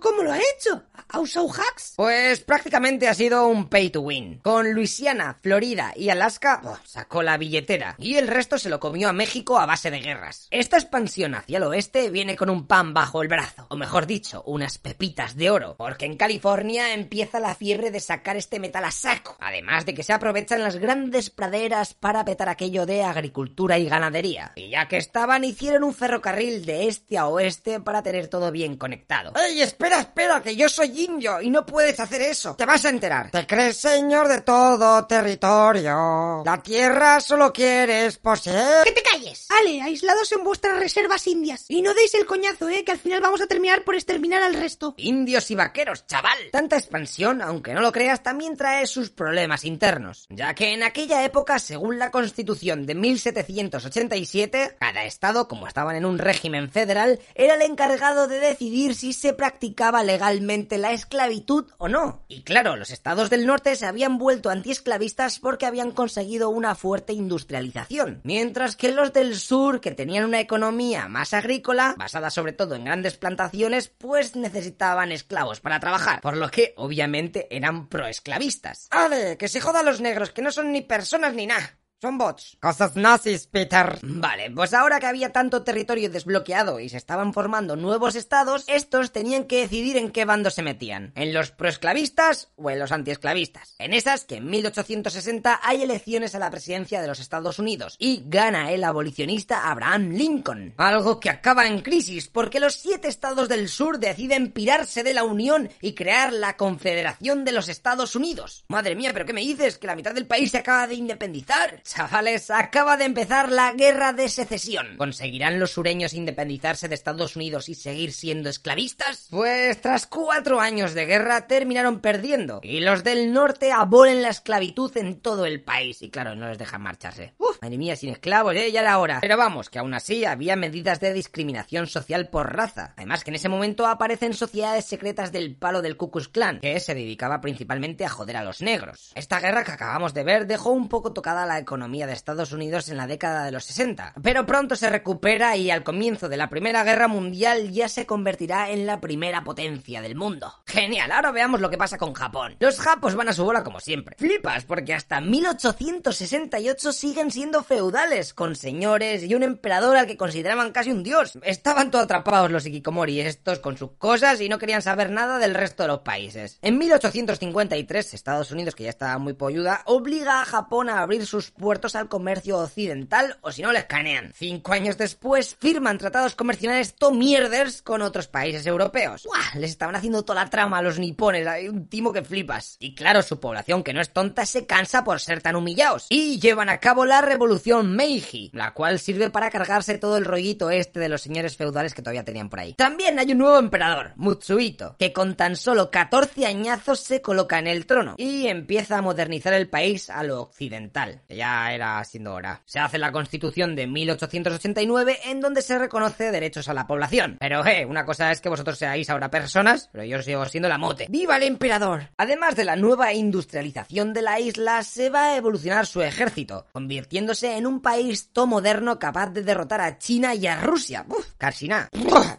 ¿Cómo 0.00 0.22
lo 0.22 0.32
ha 0.32 0.38
hecho? 0.38 0.84
¿Ha 1.08 1.20
usado 1.20 1.48
hacks? 1.50 1.94
Pues 1.96 2.40
prácticamente 2.40 3.08
ha 3.08 3.14
sido 3.14 3.46
un 3.46 3.68
pay 3.68 3.90
to 3.90 4.00
win. 4.00 4.38
Con 4.38 4.72
Luisiana, 4.72 5.38
Florida 5.42 5.92
y 5.96 6.08
Alaska 6.08 6.62
sacó 6.84 7.22
la 7.22 7.36
billetera 7.36 7.96
y 7.98 8.14
el 8.16 8.28
resto 8.28 8.58
se 8.58 8.68
lo 8.68 8.80
comió 8.80 9.08
a 9.08 9.12
México 9.12 9.58
a 9.58 9.66
base 9.66 9.90
de 9.90 10.00
guerras. 10.00 10.48
Esta 10.50 10.76
expansión 10.76 11.34
hacia 11.34 11.58
el 11.58 11.64
oeste 11.64 12.10
viene 12.10 12.36
con 12.36 12.48
un 12.48 12.66
pan 12.66 12.94
bajo 12.94 13.22
el 13.22 13.28
brazo, 13.28 13.66
o 13.68 13.76
mejor 13.76 14.06
dicho, 14.06 14.42
unas 14.46 14.78
pepitas 14.78 15.36
de 15.36 15.50
oro, 15.50 15.74
porque 15.76 16.06
en 16.06 16.16
California 16.16 16.94
empieza 16.94 17.40
la 17.40 17.54
fiebre 17.54 17.90
de 17.90 18.00
sacar 18.00 18.36
este 18.36 18.60
metal 18.60 18.84
a 18.84 18.90
saco, 18.90 19.36
además 19.40 19.84
de 19.84 19.94
que 19.94 20.02
se 20.02 20.12
aprovechan 20.12 20.62
las 20.62 20.76
grandes 20.76 21.30
praderas 21.30 21.94
para 21.94 22.24
petar 22.24 22.48
aquello 22.48 22.86
de 22.86 23.02
agricultura 23.02 23.78
y 23.78 23.88
ganadería. 23.88 24.52
Y 24.54 24.70
ya 24.70 24.88
que 24.88 24.96
estaban, 24.96 25.44
hicieron 25.44 25.84
un 25.84 25.94
ferrocarril 25.94 26.64
de 26.64 26.86
este 26.86 27.18
a 27.18 27.26
oeste 27.26 27.80
para 27.80 28.02
tener 28.02 28.28
todo 28.28 28.50
bien 28.50 28.76
conectado. 28.76 29.32
¡Ay, 29.34 29.60
espera, 29.72 30.00
espera, 30.00 30.42
que 30.42 30.54
yo 30.54 30.68
soy 30.68 31.04
indio 31.04 31.40
y 31.40 31.48
no 31.48 31.64
puedes 31.64 31.98
hacer 31.98 32.20
eso. 32.20 32.54
Te 32.56 32.66
vas 32.66 32.84
a 32.84 32.90
enterar. 32.90 33.30
Te 33.30 33.46
crees 33.46 33.78
señor 33.78 34.28
de 34.28 34.42
todo 34.42 35.06
territorio. 35.06 36.42
La 36.44 36.62
tierra 36.62 37.20
solo 37.20 37.52
quieres 37.52 38.18
poseer. 38.18 38.84
¡Que 38.84 38.92
te 38.92 39.02
calles! 39.02 39.48
Ale, 39.48 39.80
aislados 39.80 40.30
en 40.32 40.44
vuestras 40.44 40.78
reservas 40.78 41.26
indias. 41.26 41.64
Y 41.68 41.80
no 41.80 41.94
deis 41.94 42.12
el 42.14 42.26
coñazo, 42.26 42.68
eh, 42.68 42.84
que 42.84 42.92
al 42.92 42.98
final 42.98 43.20
vamos 43.22 43.40
a 43.40 43.46
terminar 43.46 43.82
por 43.82 43.94
exterminar 43.94 44.42
al 44.42 44.54
resto. 44.54 44.94
Indios 44.98 45.50
y 45.50 45.54
vaqueros, 45.54 46.06
chaval. 46.06 46.38
Tanta 46.50 46.76
expansión, 46.76 47.40
aunque 47.40 47.72
no 47.72 47.80
lo 47.80 47.92
creas, 47.92 48.22
también 48.22 48.56
trae 48.56 48.86
sus 48.86 49.10
problemas 49.10 49.64
internos. 49.64 50.26
Ya 50.28 50.54
que 50.54 50.74
en 50.74 50.82
aquella 50.82 51.24
época, 51.24 51.58
según 51.58 51.98
la 51.98 52.10
constitución 52.10 52.84
de 52.84 52.94
1787, 52.94 54.76
cada 54.78 55.04
estado, 55.04 55.48
como 55.48 55.66
estaban 55.66 55.96
en 55.96 56.04
un 56.04 56.18
régimen 56.18 56.70
federal, 56.70 57.20
era 57.34 57.54
el 57.54 57.62
encargado 57.62 58.28
de 58.28 58.38
decidir 58.38 58.94
si 58.94 59.12
se 59.12 59.32
practicaba 59.32 59.61
legalmente 60.04 60.78
la 60.78 60.92
esclavitud 60.92 61.70
o 61.78 61.88
no. 61.88 62.24
Y 62.28 62.42
claro, 62.42 62.76
los 62.76 62.90
estados 62.90 63.30
del 63.30 63.46
norte 63.46 63.76
se 63.76 63.86
habían 63.86 64.18
vuelto 64.18 64.50
antiesclavistas 64.50 65.38
porque 65.38 65.66
habían 65.66 65.92
conseguido 65.92 66.50
una 66.50 66.74
fuerte 66.74 67.12
industrialización, 67.12 68.20
mientras 68.24 68.76
que 68.76 68.92
los 68.92 69.12
del 69.12 69.36
sur, 69.38 69.80
que 69.80 69.92
tenían 69.92 70.24
una 70.24 70.40
economía 70.40 71.08
más 71.08 71.34
agrícola, 71.34 71.94
basada 71.96 72.30
sobre 72.30 72.52
todo 72.52 72.74
en 72.74 72.84
grandes 72.84 73.16
plantaciones, 73.16 73.88
pues 73.88 74.36
necesitaban 74.36 75.12
esclavos 75.12 75.60
para 75.60 75.80
trabajar, 75.80 76.20
por 76.20 76.36
lo 76.36 76.50
que 76.50 76.74
obviamente 76.76 77.48
eran 77.54 77.88
proesclavistas. 77.88 78.88
¡Ale! 78.90 79.36
Que 79.36 79.48
se 79.48 79.60
jodan 79.60 79.86
los 79.86 80.00
negros, 80.00 80.30
que 80.30 80.42
no 80.42 80.50
son 80.50 80.72
ni 80.72 80.82
personas 80.82 81.34
ni 81.34 81.46
nada. 81.46 81.78
Son 82.02 82.18
bots. 82.18 82.56
Cosas 82.60 82.96
nazis, 82.96 83.46
Peter. 83.46 83.96
Vale, 84.02 84.50
pues 84.50 84.74
ahora 84.74 84.98
que 84.98 85.06
había 85.06 85.30
tanto 85.30 85.62
territorio 85.62 86.10
desbloqueado 86.10 86.80
y 86.80 86.88
se 86.88 86.96
estaban 86.96 87.32
formando 87.32 87.76
nuevos 87.76 88.16
estados, 88.16 88.64
estos 88.66 89.12
tenían 89.12 89.44
que 89.44 89.60
decidir 89.60 89.96
en 89.96 90.10
qué 90.10 90.24
bando 90.24 90.50
se 90.50 90.64
metían. 90.64 91.12
¿En 91.14 91.32
los 91.32 91.52
proesclavistas 91.52 92.50
o 92.56 92.70
en 92.70 92.80
los 92.80 92.90
antiesclavistas? 92.90 93.76
En 93.78 93.94
esas 93.94 94.24
que 94.24 94.38
en 94.38 94.50
1860 94.50 95.60
hay 95.62 95.82
elecciones 95.82 96.34
a 96.34 96.40
la 96.40 96.50
presidencia 96.50 97.00
de 97.00 97.06
los 97.06 97.20
Estados 97.20 97.60
Unidos 97.60 97.94
y 98.00 98.24
gana 98.26 98.72
el 98.72 98.82
abolicionista 98.82 99.70
Abraham 99.70 100.08
Lincoln. 100.10 100.74
Algo 100.78 101.20
que 101.20 101.30
acaba 101.30 101.68
en 101.68 101.82
crisis 101.82 102.26
porque 102.26 102.58
los 102.58 102.74
siete 102.74 103.06
estados 103.06 103.48
del 103.48 103.68
sur 103.68 104.00
deciden 104.00 104.50
pirarse 104.50 105.04
de 105.04 105.14
la 105.14 105.22
Unión 105.22 105.70
y 105.80 105.94
crear 105.94 106.32
la 106.32 106.56
Confederación 106.56 107.44
de 107.44 107.52
los 107.52 107.68
Estados 107.68 108.16
Unidos. 108.16 108.64
Madre 108.66 108.96
mía, 108.96 109.10
pero 109.12 109.24
¿qué 109.24 109.32
me 109.32 109.42
dices? 109.42 109.78
Que 109.78 109.86
la 109.86 109.94
mitad 109.94 110.12
del 110.12 110.26
país 110.26 110.50
se 110.50 110.58
acaba 110.58 110.88
de 110.88 110.96
independizar. 110.96 111.80
Chavales, 111.92 112.50
acaba 112.50 112.96
de 112.96 113.04
empezar 113.04 113.52
la 113.52 113.74
guerra 113.74 114.14
de 114.14 114.30
secesión. 114.30 114.96
¿Conseguirán 114.96 115.60
los 115.60 115.72
sureños 115.72 116.14
independizarse 116.14 116.88
de 116.88 116.94
Estados 116.94 117.36
Unidos 117.36 117.68
y 117.68 117.74
seguir 117.74 118.12
siendo 118.14 118.48
esclavistas? 118.48 119.26
Pues 119.30 119.78
tras 119.82 120.06
cuatro 120.06 120.58
años 120.58 120.94
de 120.94 121.04
guerra 121.04 121.46
terminaron 121.46 122.00
perdiendo. 122.00 122.60
Y 122.62 122.80
los 122.80 123.04
del 123.04 123.34
norte 123.34 123.72
abolen 123.72 124.22
la 124.22 124.30
esclavitud 124.30 124.96
en 124.96 125.20
todo 125.20 125.44
el 125.44 125.60
país. 125.60 126.00
Y 126.00 126.08
claro, 126.08 126.34
no 126.34 126.48
les 126.48 126.56
dejan 126.56 126.80
marcharse. 126.80 127.34
Uf, 127.36 127.60
madre 127.60 127.76
mía, 127.76 127.94
sin 127.94 128.08
esclavos, 128.08 128.54
eh, 128.54 128.72
ya 128.72 128.80
era 128.80 128.98
hora. 128.98 129.18
Pero 129.20 129.36
vamos, 129.36 129.68
que 129.68 129.78
aún 129.78 129.92
así 129.92 130.24
había 130.24 130.56
medidas 130.56 130.98
de 130.98 131.12
discriminación 131.12 131.88
social 131.88 132.30
por 132.30 132.56
raza. 132.56 132.94
Además 132.96 133.22
que 133.22 133.32
en 133.32 133.34
ese 133.34 133.50
momento 133.50 133.86
aparecen 133.86 134.32
sociedades 134.32 134.86
secretas 134.86 135.30
del 135.30 135.56
palo 135.56 135.82
del 135.82 135.98
Ku 135.98 136.10
Klux 136.10 136.28
Klan, 136.28 136.60
que 136.60 136.80
se 136.80 136.94
dedicaba 136.94 137.42
principalmente 137.42 138.06
a 138.06 138.08
joder 138.08 138.38
a 138.38 138.44
los 138.44 138.62
negros. 138.62 139.12
Esta 139.14 139.40
guerra 139.40 139.62
que 139.62 139.72
acabamos 139.72 140.14
de 140.14 140.24
ver 140.24 140.46
dejó 140.46 140.70
un 140.70 140.88
poco 140.88 141.12
tocada 141.12 141.44
la 141.44 141.58
economía 141.58 141.81
de 141.90 142.12
Estados 142.12 142.52
Unidos 142.52 142.88
en 142.88 142.96
la 142.96 143.08
década 143.08 143.44
de 143.44 143.50
los 143.50 143.64
60. 143.64 144.14
Pero 144.22 144.46
pronto 144.46 144.76
se 144.76 144.88
recupera 144.88 145.56
y 145.56 145.70
al 145.70 145.82
comienzo 145.82 146.28
de 146.28 146.36
la 146.36 146.48
Primera 146.48 146.84
Guerra 146.84 147.08
Mundial 147.08 147.72
ya 147.72 147.88
se 147.88 148.06
convertirá 148.06 148.70
en 148.70 148.86
la 148.86 149.00
primera 149.00 149.42
potencia 149.42 150.00
del 150.00 150.14
mundo. 150.14 150.54
Genial, 150.72 151.12
ahora 151.12 151.32
veamos 151.32 151.60
lo 151.60 151.68
que 151.68 151.76
pasa 151.76 151.98
con 151.98 152.14
Japón. 152.14 152.56
Los 152.58 152.80
japos 152.80 153.14
van 153.14 153.28
a 153.28 153.34
su 153.34 153.44
bola 153.44 153.62
como 153.62 153.78
siempre. 153.78 154.16
Flipas, 154.18 154.64
porque 154.64 154.94
hasta 154.94 155.20
1868 155.20 156.94
siguen 156.94 157.30
siendo 157.30 157.62
feudales, 157.62 158.32
con 158.32 158.56
señores 158.56 159.22
y 159.22 159.34
un 159.34 159.42
emperador 159.42 159.98
al 159.98 160.06
que 160.06 160.16
consideraban 160.16 160.72
casi 160.72 160.90
un 160.90 161.02
dios. 161.02 161.38
Estaban 161.42 161.90
todos 161.90 162.04
atrapados 162.04 162.50
los 162.50 162.64
Ikikomori 162.64 163.20
estos 163.20 163.58
con 163.58 163.76
sus 163.76 163.90
cosas 163.98 164.40
y 164.40 164.48
no 164.48 164.56
querían 164.56 164.80
saber 164.80 165.10
nada 165.10 165.38
del 165.38 165.52
resto 165.52 165.82
de 165.82 165.88
los 165.88 165.98
países. 165.98 166.58
En 166.62 166.78
1853, 166.78 168.14
Estados 168.14 168.50
Unidos, 168.50 168.74
que 168.74 168.84
ya 168.84 168.90
estaba 168.90 169.18
muy 169.18 169.34
polluda, 169.34 169.82
obliga 169.84 170.40
a 170.40 170.46
Japón 170.46 170.88
a 170.88 171.02
abrir 171.02 171.26
sus 171.26 171.50
puertos 171.50 171.96
al 171.96 172.08
comercio 172.08 172.56
occidental 172.56 173.36
o 173.42 173.52
si 173.52 173.60
no 173.60 173.72
les 173.72 173.84
canean. 173.84 174.32
Cinco 174.34 174.72
años 174.72 174.96
después 174.96 175.54
firman 175.60 175.98
tratados 175.98 176.34
comerciales 176.34 176.94
tomierders 176.94 177.82
con 177.82 178.00
otros 178.00 178.26
países 178.26 178.64
europeos. 178.66 179.24
¡Buah! 179.24 179.60
Les 179.60 179.72
estaban 179.72 179.96
haciendo 179.96 180.24
toda 180.24 180.42
la 180.42 180.50
trama 180.62 180.78
a 180.78 180.82
los 180.82 181.00
nipones, 181.00 181.44
hay 181.44 181.68
un 181.68 181.88
timo 181.88 182.12
que 182.12 182.22
flipas. 182.22 182.76
Y 182.78 182.94
claro, 182.94 183.22
su 183.22 183.40
población 183.40 183.82
que 183.82 183.92
no 183.92 184.00
es 184.00 184.12
tonta 184.12 184.46
se 184.46 184.64
cansa 184.64 185.02
por 185.02 185.18
ser 185.18 185.42
tan 185.42 185.56
humillados. 185.56 186.06
Y 186.08 186.38
llevan 186.38 186.68
a 186.68 186.78
cabo 186.78 187.04
la 187.04 187.20
revolución 187.20 187.96
Meiji, 187.96 188.48
la 188.54 188.72
cual 188.74 189.00
sirve 189.00 189.28
para 189.28 189.50
cargarse 189.50 189.98
todo 189.98 190.16
el 190.18 190.24
rollito 190.24 190.70
este 190.70 191.00
de 191.00 191.08
los 191.08 191.20
señores 191.20 191.56
feudales 191.56 191.94
que 191.94 192.02
todavía 192.02 192.24
tenían 192.24 192.48
por 192.48 192.60
ahí. 192.60 192.74
También 192.74 193.18
hay 193.18 193.32
un 193.32 193.38
nuevo 193.38 193.58
emperador, 193.58 194.12
Mutsuhito, 194.14 194.94
que 195.00 195.12
con 195.12 195.34
tan 195.34 195.56
solo 195.56 195.90
14 195.90 196.46
añazos 196.46 197.00
se 197.00 197.20
coloca 197.20 197.58
en 197.58 197.66
el 197.66 197.84
trono 197.84 198.14
y 198.18 198.46
empieza 198.46 198.98
a 198.98 199.02
modernizar 199.02 199.54
el 199.54 199.68
país 199.68 200.10
a 200.10 200.22
lo 200.22 200.42
occidental. 200.42 201.22
Ya 201.28 201.74
era 201.74 202.04
siendo 202.04 202.34
hora. 202.34 202.62
Se 202.66 202.78
hace 202.78 202.98
la 202.98 203.10
constitución 203.10 203.74
de 203.74 203.88
1889 203.88 205.18
en 205.24 205.40
donde 205.40 205.60
se 205.60 205.76
reconoce 205.76 206.30
derechos 206.30 206.68
a 206.68 206.74
la 206.74 206.86
población. 206.86 207.36
Pero 207.40 207.66
eh, 207.66 207.84
una 207.84 208.04
cosa 208.04 208.30
es 208.30 208.40
que 208.40 208.48
vosotros 208.48 208.78
seáis 208.78 209.10
ahora 209.10 209.28
personas, 209.28 209.88
pero 209.90 210.04
yo 210.04 210.22
sigo 210.22 210.51
siendo 210.52 210.68
la 210.68 210.78
mote. 210.78 211.06
¡Viva 211.08 211.36
el 211.36 211.42
emperador! 211.42 212.10
Además 212.16 212.54
de 212.54 212.64
la 212.64 212.76
nueva 212.76 213.12
industrialización 213.12 214.12
de 214.12 214.22
la 214.22 214.38
isla, 214.38 214.82
se 214.84 215.10
va 215.10 215.32
a 215.32 215.36
evolucionar 215.36 215.86
su 215.86 216.02
ejército, 216.02 216.66
convirtiéndose 216.72 217.56
en 217.56 217.66
un 217.66 217.80
país 217.80 218.32
to 218.32 218.46
moderno 218.46 218.98
capaz 218.98 219.30
de 219.30 219.42
derrotar 219.42 219.80
a 219.80 219.98
China 219.98 220.34
y 220.34 220.46
a 220.46 220.60
Rusia. 220.60 221.04
Uf, 221.08 221.32
casi 221.38 221.66
nada. 221.66 221.88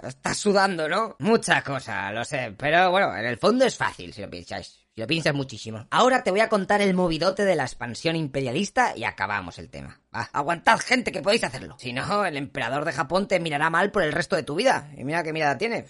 Estás 0.07 0.37
sudando, 0.37 0.87
¿no? 0.87 1.15
Mucha 1.19 1.61
cosa, 1.63 2.11
lo 2.11 2.23
sé, 2.23 2.53
pero 2.57 2.91
bueno, 2.91 3.15
en 3.17 3.25
el 3.25 3.37
fondo 3.37 3.65
es 3.65 3.75
fácil 3.75 4.13
si 4.13 4.21
lo 4.21 4.29
pincháis. 4.29 4.82
Lo 4.95 5.07
piensas 5.07 5.33
muchísimo. 5.33 5.87
Ahora 5.89 6.23
te 6.23 6.29
voy 6.29 6.41
a 6.41 6.49
contar 6.49 6.79
el 6.81 6.93
movidote 6.93 7.45
de 7.45 7.55
la 7.55 7.63
expansión 7.63 8.15
imperialista 8.15 8.95
y 8.95 9.05
acabamos 9.05 9.57
el 9.57 9.69
tema. 9.71 9.99
Va, 10.15 10.29
aguantad 10.33 10.79
gente 10.79 11.11
que 11.11 11.23
podéis 11.23 11.43
hacerlo. 11.43 11.75
Si 11.79 11.93
no, 11.93 12.25
el 12.25 12.37
emperador 12.37 12.85
de 12.85 12.91
Japón 12.91 13.27
te 13.27 13.39
mirará 13.39 13.71
mal 13.71 13.89
por 13.89 14.03
el 14.03 14.11
resto 14.11 14.35
de 14.35 14.43
tu 14.43 14.53
vida. 14.53 14.91
Y 14.95 15.03
mira 15.03 15.23
qué 15.23 15.33
mirada 15.33 15.57
tiene. 15.57 15.87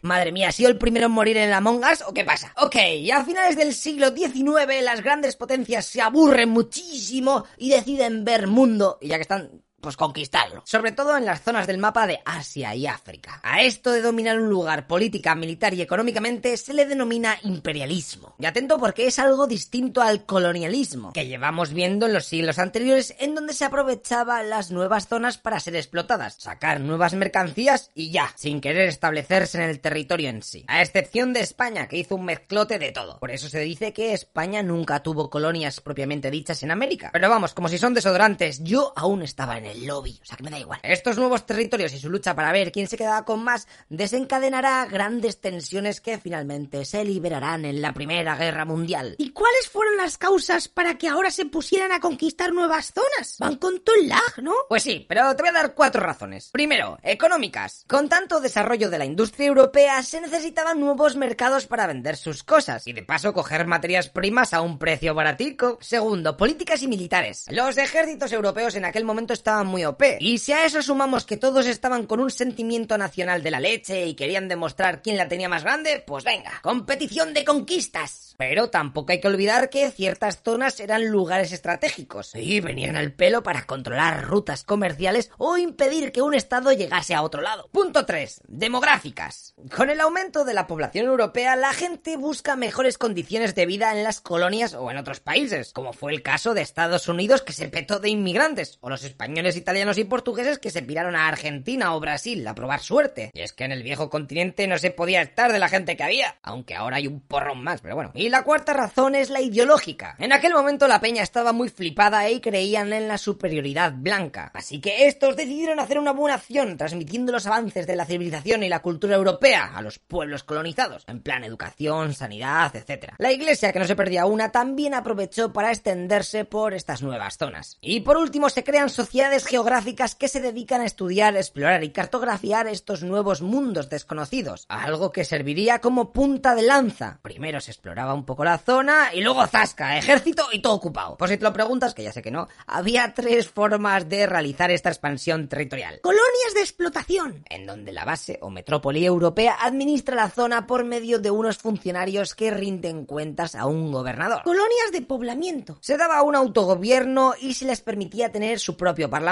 Madre 0.00 0.32
mía, 0.32 0.48
¿ha 0.48 0.52
sido 0.52 0.70
el 0.70 0.78
primero 0.78 1.06
en 1.06 1.12
morir 1.12 1.36
en 1.36 1.48
el 1.48 1.52
Among 1.52 1.84
Us 1.84 2.02
o 2.06 2.14
qué 2.14 2.24
pasa? 2.24 2.54
Ok, 2.56 2.76
y 2.98 3.10
a 3.10 3.22
finales 3.24 3.56
del 3.56 3.74
siglo 3.74 4.08
XIX 4.16 4.82
las 4.82 5.02
grandes 5.02 5.36
potencias 5.36 5.84
se 5.84 6.00
aburren 6.00 6.48
muchísimo 6.48 7.44
y 7.58 7.68
deciden 7.68 8.24
ver 8.24 8.46
mundo. 8.46 8.96
Y 9.02 9.08
ya 9.08 9.16
que 9.16 9.22
están 9.22 9.65
pues 9.80 9.96
conquistarlo. 9.96 10.62
Sobre 10.64 10.92
todo 10.92 11.16
en 11.16 11.24
las 11.24 11.42
zonas 11.42 11.66
del 11.66 11.78
mapa 11.78 12.06
de 12.06 12.20
Asia 12.24 12.74
y 12.74 12.86
África. 12.86 13.40
A 13.42 13.62
esto 13.62 13.92
de 13.92 14.02
dominar 14.02 14.38
un 14.40 14.48
lugar 14.48 14.86
política, 14.86 15.34
militar 15.34 15.74
y 15.74 15.82
económicamente 15.82 16.56
se 16.56 16.74
le 16.74 16.86
denomina 16.86 17.38
imperialismo. 17.42 18.34
Y 18.38 18.46
atento 18.46 18.78
porque 18.78 19.06
es 19.06 19.18
algo 19.18 19.46
distinto 19.46 20.02
al 20.02 20.24
colonialismo, 20.24 21.12
que 21.12 21.26
llevamos 21.26 21.72
viendo 21.72 22.06
en 22.06 22.12
los 22.12 22.26
siglos 22.26 22.58
anteriores 22.58 23.14
en 23.18 23.34
donde 23.34 23.52
se 23.52 23.64
aprovechaba 23.64 24.42
las 24.42 24.70
nuevas 24.70 25.08
zonas 25.08 25.38
para 25.38 25.60
ser 25.60 25.76
explotadas, 25.76 26.36
sacar 26.38 26.80
nuevas 26.80 27.14
mercancías 27.14 27.90
y 27.94 28.10
ya, 28.10 28.32
sin 28.36 28.60
querer 28.60 28.88
establecerse 28.88 29.58
en 29.58 29.70
el 29.70 29.80
territorio 29.80 30.30
en 30.30 30.42
sí. 30.42 30.64
A 30.68 30.82
excepción 30.82 31.32
de 31.32 31.40
España, 31.40 31.86
que 31.88 31.98
hizo 31.98 32.16
un 32.16 32.24
mezclote 32.24 32.78
de 32.78 32.92
todo. 32.92 33.18
Por 33.18 33.30
eso 33.30 33.48
se 33.48 33.60
dice 33.60 33.92
que 33.92 34.12
España 34.12 34.62
nunca 34.62 35.02
tuvo 35.02 35.30
colonias 35.30 35.80
propiamente 35.80 36.30
dichas 36.30 36.62
en 36.62 36.70
América. 36.70 37.10
Pero 37.12 37.28
vamos, 37.28 37.54
como 37.54 37.68
si 37.68 37.78
son 37.78 37.94
desodorantes, 37.94 38.62
yo 38.64 38.92
aún 38.96 39.22
estaba 39.22 39.58
en 39.58 39.65
el 39.66 39.86
lobby, 39.86 40.18
o 40.22 40.24
sea 40.24 40.36
que 40.36 40.42
me 40.42 40.50
da 40.50 40.58
igual. 40.58 40.80
Estos 40.82 41.16
nuevos 41.16 41.46
territorios 41.46 41.92
y 41.92 41.98
su 41.98 42.08
lucha 42.08 42.34
para 42.34 42.52
ver 42.52 42.72
quién 42.72 42.88
se 42.88 42.96
quedaba 42.96 43.24
con 43.24 43.42
más 43.42 43.66
desencadenará 43.88 44.86
grandes 44.86 45.40
tensiones 45.40 46.00
que 46.00 46.18
finalmente 46.18 46.84
se 46.84 47.04
liberarán 47.04 47.64
en 47.64 47.82
la 47.82 47.92
Primera 47.92 48.36
Guerra 48.36 48.64
Mundial. 48.64 49.14
¿Y 49.18 49.30
cuáles 49.30 49.68
fueron 49.68 49.96
las 49.96 50.18
causas 50.18 50.68
para 50.68 50.98
que 50.98 51.08
ahora 51.08 51.30
se 51.30 51.46
pusieran 51.46 51.92
a 51.92 52.00
conquistar 52.00 52.52
nuevas 52.52 52.92
zonas? 52.92 53.36
Van 53.38 53.56
con 53.56 53.80
todo 53.80 53.96
el 53.96 54.08
lag, 54.08 54.42
¿no? 54.42 54.52
Pues 54.68 54.82
sí, 54.82 55.04
pero 55.08 55.34
te 55.34 55.42
voy 55.42 55.50
a 55.50 55.52
dar 55.52 55.74
cuatro 55.74 56.02
razones. 56.02 56.50
Primero, 56.52 56.98
económicas. 57.02 57.84
Con 57.88 58.08
tanto 58.08 58.40
desarrollo 58.40 58.90
de 58.90 58.98
la 58.98 59.04
industria 59.04 59.46
europea 59.48 60.02
se 60.02 60.20
necesitaban 60.20 60.80
nuevos 60.80 61.16
mercados 61.16 61.66
para 61.66 61.86
vender 61.86 62.16
sus 62.16 62.42
cosas 62.42 62.86
y 62.86 62.92
de 62.92 63.02
paso 63.02 63.32
coger 63.32 63.66
materias 63.66 64.08
primas 64.08 64.52
a 64.52 64.60
un 64.60 64.78
precio 64.78 65.14
baratico. 65.14 65.78
Segundo, 65.80 66.36
políticas 66.36 66.82
y 66.82 66.88
militares. 66.88 67.46
Los 67.50 67.78
ejércitos 67.78 68.32
europeos 68.32 68.74
en 68.74 68.84
aquel 68.84 69.04
momento 69.04 69.32
estaban 69.32 69.55
muy 69.64 69.84
OP. 69.84 70.02
Y 70.20 70.38
si 70.38 70.52
a 70.52 70.64
eso 70.64 70.82
sumamos 70.82 71.24
que 71.24 71.36
todos 71.36 71.66
estaban 71.66 72.06
con 72.06 72.20
un 72.20 72.30
sentimiento 72.30 72.98
nacional 72.98 73.42
de 73.42 73.50
la 73.50 73.60
leche 73.60 74.06
y 74.06 74.14
querían 74.14 74.48
demostrar 74.48 75.02
quién 75.02 75.16
la 75.16 75.28
tenía 75.28 75.48
más 75.48 75.64
grande, 75.64 76.02
pues 76.06 76.24
venga, 76.24 76.60
competición 76.62 77.34
de 77.34 77.44
conquistas. 77.44 78.34
Pero 78.38 78.68
tampoco 78.68 79.12
hay 79.12 79.20
que 79.20 79.28
olvidar 79.28 79.70
que 79.70 79.90
ciertas 79.90 80.42
zonas 80.42 80.80
eran 80.80 81.06
lugares 81.08 81.52
estratégicos 81.52 82.34
y 82.34 82.60
venían 82.60 82.96
al 82.96 83.12
pelo 83.12 83.42
para 83.42 83.64
controlar 83.64 84.24
rutas 84.26 84.64
comerciales 84.64 85.30
o 85.38 85.56
impedir 85.56 86.12
que 86.12 86.22
un 86.22 86.34
estado 86.34 86.72
llegase 86.72 87.14
a 87.14 87.22
otro 87.22 87.40
lado. 87.40 87.68
Punto 87.72 88.04
3. 88.04 88.42
Demográficas. 88.46 89.54
Con 89.74 89.90
el 89.90 90.00
aumento 90.00 90.44
de 90.44 90.54
la 90.54 90.66
población 90.66 91.06
europea, 91.06 91.56
la 91.56 91.72
gente 91.72 92.16
busca 92.16 92.56
mejores 92.56 92.98
condiciones 92.98 93.54
de 93.54 93.66
vida 93.66 93.92
en 93.92 94.04
las 94.04 94.20
colonias 94.20 94.74
o 94.74 94.90
en 94.90 94.98
otros 94.98 95.20
países, 95.20 95.72
como 95.72 95.92
fue 95.92 96.12
el 96.12 96.22
caso 96.22 96.52
de 96.52 96.62
Estados 96.62 97.08
Unidos 97.08 97.42
que 97.42 97.52
se 97.52 97.68
petó 97.68 98.00
de 98.00 98.10
inmigrantes, 98.10 98.78
o 98.80 98.90
los 98.90 99.04
españoles, 99.04 99.45
italianos 99.54 99.98
y 99.98 100.04
portugueses 100.04 100.58
que 100.58 100.70
se 100.70 100.82
piraron 100.82 101.14
a 101.14 101.28
Argentina 101.28 101.94
o 101.94 102.00
Brasil 102.00 102.44
a 102.48 102.54
probar 102.54 102.80
suerte. 102.80 103.30
Y 103.34 103.42
es 103.42 103.52
que 103.52 103.64
en 103.64 103.72
el 103.72 103.82
viejo 103.82 104.10
continente 104.10 104.66
no 104.66 104.78
se 104.78 104.90
podía 104.90 105.22
estar 105.22 105.52
de 105.52 105.58
la 105.58 105.68
gente 105.68 105.96
que 105.96 106.02
había, 106.02 106.36
aunque 106.42 106.74
ahora 106.74 106.96
hay 106.96 107.06
un 107.06 107.20
porrón 107.20 107.62
más, 107.62 107.82
pero 107.82 107.94
bueno. 107.94 108.12
Y 108.14 108.30
la 108.30 108.42
cuarta 108.42 108.72
razón 108.72 109.14
es 109.14 109.30
la 109.30 109.40
ideológica. 109.42 110.16
En 110.18 110.32
aquel 110.32 110.54
momento 110.54 110.88
la 110.88 111.00
peña 111.00 111.22
estaba 111.22 111.52
muy 111.52 111.68
flipada 111.68 112.28
y 112.30 112.40
creían 112.40 112.92
en 112.92 113.08
la 113.08 113.18
superioridad 113.18 113.92
blanca. 113.94 114.50
Así 114.54 114.80
que 114.80 115.06
estos 115.06 115.36
decidieron 115.36 115.78
hacer 115.78 115.98
una 115.98 116.12
buena 116.12 116.36
acción, 116.36 116.76
transmitiendo 116.76 117.32
los 117.32 117.46
avances 117.46 117.86
de 117.86 117.96
la 117.96 118.06
civilización 118.06 118.62
y 118.62 118.68
la 118.68 118.80
cultura 118.80 119.16
europea 119.16 119.72
a 119.74 119.82
los 119.82 119.98
pueblos 119.98 120.44
colonizados, 120.44 121.04
en 121.06 121.20
plan 121.20 121.44
educación, 121.44 122.14
sanidad, 122.14 122.74
etc. 122.74 123.12
La 123.18 123.32
iglesia, 123.32 123.72
que 123.72 123.78
no 123.78 123.84
se 123.84 123.96
perdía 123.96 124.26
una, 124.26 124.50
también 124.50 124.94
aprovechó 124.94 125.52
para 125.52 125.70
extenderse 125.70 126.44
por 126.44 126.72
estas 126.72 127.02
nuevas 127.02 127.36
zonas. 127.36 127.76
Y 127.80 128.00
por 128.00 128.16
último 128.16 128.48
se 128.48 128.64
crean 128.64 128.88
sociedades 128.88 129.35
geográficas 129.44 130.14
que 130.14 130.28
se 130.28 130.40
dedican 130.40 130.80
a 130.80 130.86
estudiar, 130.86 131.36
explorar 131.36 131.84
y 131.84 131.90
cartografiar 131.90 132.66
estos 132.68 133.02
nuevos 133.02 133.42
mundos 133.42 133.90
desconocidos, 133.90 134.64
algo 134.68 135.12
que 135.12 135.24
serviría 135.24 135.80
como 135.80 136.12
punta 136.12 136.54
de 136.54 136.62
lanza. 136.62 137.18
Primero 137.22 137.60
se 137.60 137.72
exploraba 137.72 138.14
un 138.14 138.24
poco 138.24 138.44
la 138.44 138.58
zona 138.58 139.12
y 139.12 139.20
luego 139.20 139.46
zasca, 139.46 139.98
ejército 139.98 140.46
y 140.52 140.60
todo 140.60 140.74
ocupado. 140.74 141.16
Por 141.16 141.28
si 141.28 141.36
te 141.36 141.44
lo 141.44 141.52
preguntas, 141.52 141.94
que 141.94 142.02
ya 142.02 142.12
sé 142.12 142.22
que 142.22 142.30
no, 142.30 142.48
había 142.66 143.14
tres 143.14 143.48
formas 143.48 144.08
de 144.08 144.26
realizar 144.26 144.70
esta 144.70 144.90
expansión 144.90 145.48
territorial. 145.48 146.00
Colonias 146.02 146.54
de 146.54 146.60
explotación. 146.60 147.44
En 147.50 147.66
donde 147.66 147.92
la 147.92 148.04
base 148.04 148.38
o 148.40 148.50
metrópoli 148.50 149.04
europea 149.04 149.56
administra 149.60 150.16
la 150.16 150.30
zona 150.30 150.66
por 150.66 150.84
medio 150.84 151.18
de 151.18 151.30
unos 151.30 151.58
funcionarios 151.58 152.34
que 152.34 152.50
rinden 152.50 153.04
cuentas 153.06 153.54
a 153.54 153.66
un 153.66 153.92
gobernador. 153.92 154.42
Colonias 154.44 154.92
de 154.92 155.02
poblamiento. 155.02 155.78
Se 155.80 155.96
daba 155.96 156.22
un 156.22 156.36
autogobierno 156.36 157.34
y 157.40 157.54
se 157.54 157.66
les 157.66 157.80
permitía 157.80 158.32
tener 158.32 158.58
su 158.58 158.76
propio 158.76 159.10
parlamento. 159.10 159.25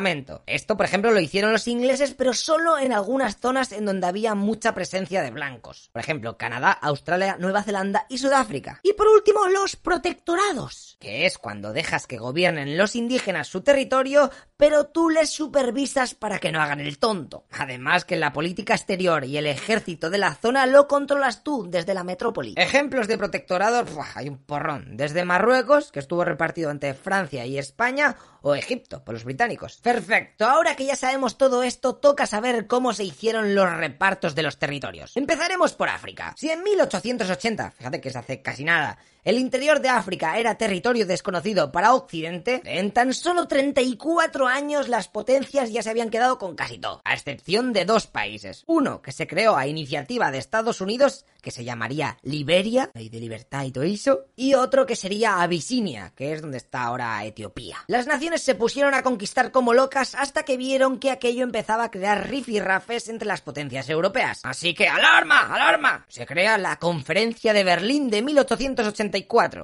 Esto, 0.47 0.77
por 0.77 0.87
ejemplo, 0.87 1.11
lo 1.11 1.21
hicieron 1.21 1.53
los 1.53 1.69
ingleses, 1.69 2.15
pero 2.15 2.33
solo 2.35 2.79
en 2.79 2.93
algunas 2.93 3.39
zonas 3.39 3.73
en 3.73 3.85
donde 3.85 4.07
había 4.07 4.35
mucha 4.35 4.75
presencia 4.75 5.23
de 5.23 5.31
blancos. 5.31 5.91
Por 5.93 6.01
ejemplo, 6.01 6.37
Canadá, 6.37 6.73
Australia, 6.73 7.37
Nueva 7.39 7.63
Zelanda 7.63 8.07
y 8.09 8.19
Sudáfrica. 8.19 8.81
Y 8.83 8.95
por 8.95 9.09
último, 9.09 9.47
los 9.47 9.77
protectorados. 9.77 10.97
Que 11.01 11.27
es 11.27 11.39
cuando 11.39 11.73
dejas 11.73 12.07
que 12.07 12.19
gobiernen 12.19 12.77
los 12.77 12.97
indígenas 12.97 13.49
su 13.49 13.61
territorio, 13.61 14.31
pero 14.57 14.87
tú 14.87 15.11
les 15.11 15.31
supervisas 15.31 16.15
para 16.15 16.39
que 16.39 16.53
no 16.53 16.61
hagan 16.61 16.81
el 16.81 16.99
tonto. 16.99 17.45
Además 17.51 18.05
que 18.05 18.17
la 18.17 18.33
política 18.33 18.75
exterior 18.75 19.25
y 19.25 19.37
el 19.37 19.47
ejército 19.47 20.11
de 20.11 20.19
la 20.19 20.35
zona 20.35 20.67
lo 20.67 20.89
controlas 20.89 21.43
tú 21.45 21.67
desde 21.69 21.95
la 21.95 22.05
metrópoli. 22.05 22.55
Ejemplos 22.57 23.07
de 23.09 23.19
protectorados, 23.19 23.89
hay 24.15 24.29
un 24.29 24.39
porrón. 24.39 24.97
Desde 24.97 25.25
Marruecos, 25.25 25.93
que 25.93 26.01
estuvo 26.01 26.25
repartido 26.25 26.71
entre 26.71 26.95
Francia 26.95 27.47
y 27.47 27.59
España, 27.59 28.17
o 28.45 28.55
Egipto, 28.55 29.03
por 29.03 29.15
los 29.15 29.25
británicos. 29.25 29.81
Perfecto, 29.85 30.47
ahora 30.47 30.77
que 30.77 30.87
ya 30.87 30.97
sabemos 30.97 31.37
todo 31.37 31.63
esto, 31.63 31.97
toca 31.97 32.27
saber 32.27 32.67
cómo 32.67 32.95
se 32.95 33.05
hicieron 33.05 33.55
los 33.55 33.71
repartos 33.71 34.35
de 34.35 34.43
los 34.43 34.59
territorios. 34.59 35.15
Empezaremos 35.15 35.75
por 35.75 35.91
África. 35.91 36.33
Si 36.39 36.49
en 36.49 36.63
1880, 36.63 37.71
fíjate 37.71 38.01
que 38.01 38.09
se 38.09 38.19
hace 38.19 38.41
casi 38.41 38.65
nada, 38.65 38.97
el 39.25 39.39
interior 39.39 39.81
de 39.81 39.89
África 39.89 40.39
era 40.39 40.57
territorio 40.57 41.07
desconocido 41.07 41.73
para 41.73 41.95
Occidente, 41.95 42.61
en 42.67 42.91
tan 42.91 43.15
solo 43.15 43.49
34 43.49 44.47
años 44.47 44.89
las 44.89 45.09
potencias 45.09 45.73
ya 45.73 45.83
se 45.83 45.89
habían 45.89 46.11
quedado 46.11 46.39
con 46.39 46.55
casi 46.55 46.77
todo, 46.77 47.01
a 47.05 47.15
excepción 47.15 47.73
de 47.73 47.87
dos 47.87 48.07
países. 48.07 48.65
Uno 48.67 49.01
que 49.01 49.13
se 49.13 49.27
creó 49.27 49.57
a 49.57 49.67
iniciativa 49.67 50.31
de 50.31 50.37
Estados 50.37 50.83
Unidos, 50.83 51.25
que 51.41 51.51
se 51.51 51.65
llamaría 51.65 52.19
Liberia, 52.23 52.91
ley 52.93 53.09
de 53.09 53.21
libertad 53.21 53.65
y 53.65 53.73
todo 53.73 53.85
eso, 53.85 54.27
y 54.37 54.55
otro 54.55 54.85
que 54.85 54.95
sería 54.95 55.41
Abisinia, 55.41 56.13
que 56.15 56.35
es 56.35 56.43
donde 56.43 56.59
está 56.59 56.83
ahora 56.83 57.25
Etiopía. 57.25 57.79
Las 57.87 58.07
naciones 58.07 58.43
se 58.43 58.55
pusieron 58.55 58.93
a 58.93 59.03
conquistar 59.03 59.53
como 59.53 59.73
locas 59.73 60.15
hasta 60.15 60.43
que 60.43 60.59
vieron 60.59 60.99
que 60.99 61.11
aquello 61.11 61.45
empezaba 61.45 61.85
a 61.85 61.91
crear 61.91 62.29
rifirrafes 62.29 63.09
entre 63.09 63.29
las 63.29 63.41
potencias 63.41 63.89
europeas. 63.89 64.41
Así 64.43 64.75
que 64.75 64.87
¡alarma! 64.87 65.55
¡alarma! 65.55 66.05
Se 66.09 66.27
crea 66.27 66.59
la 66.59 66.79
Conferencia 66.79 67.55
de 67.55 67.65
Berlín 67.65 68.11
de 68.11 68.21
1880 68.21 69.14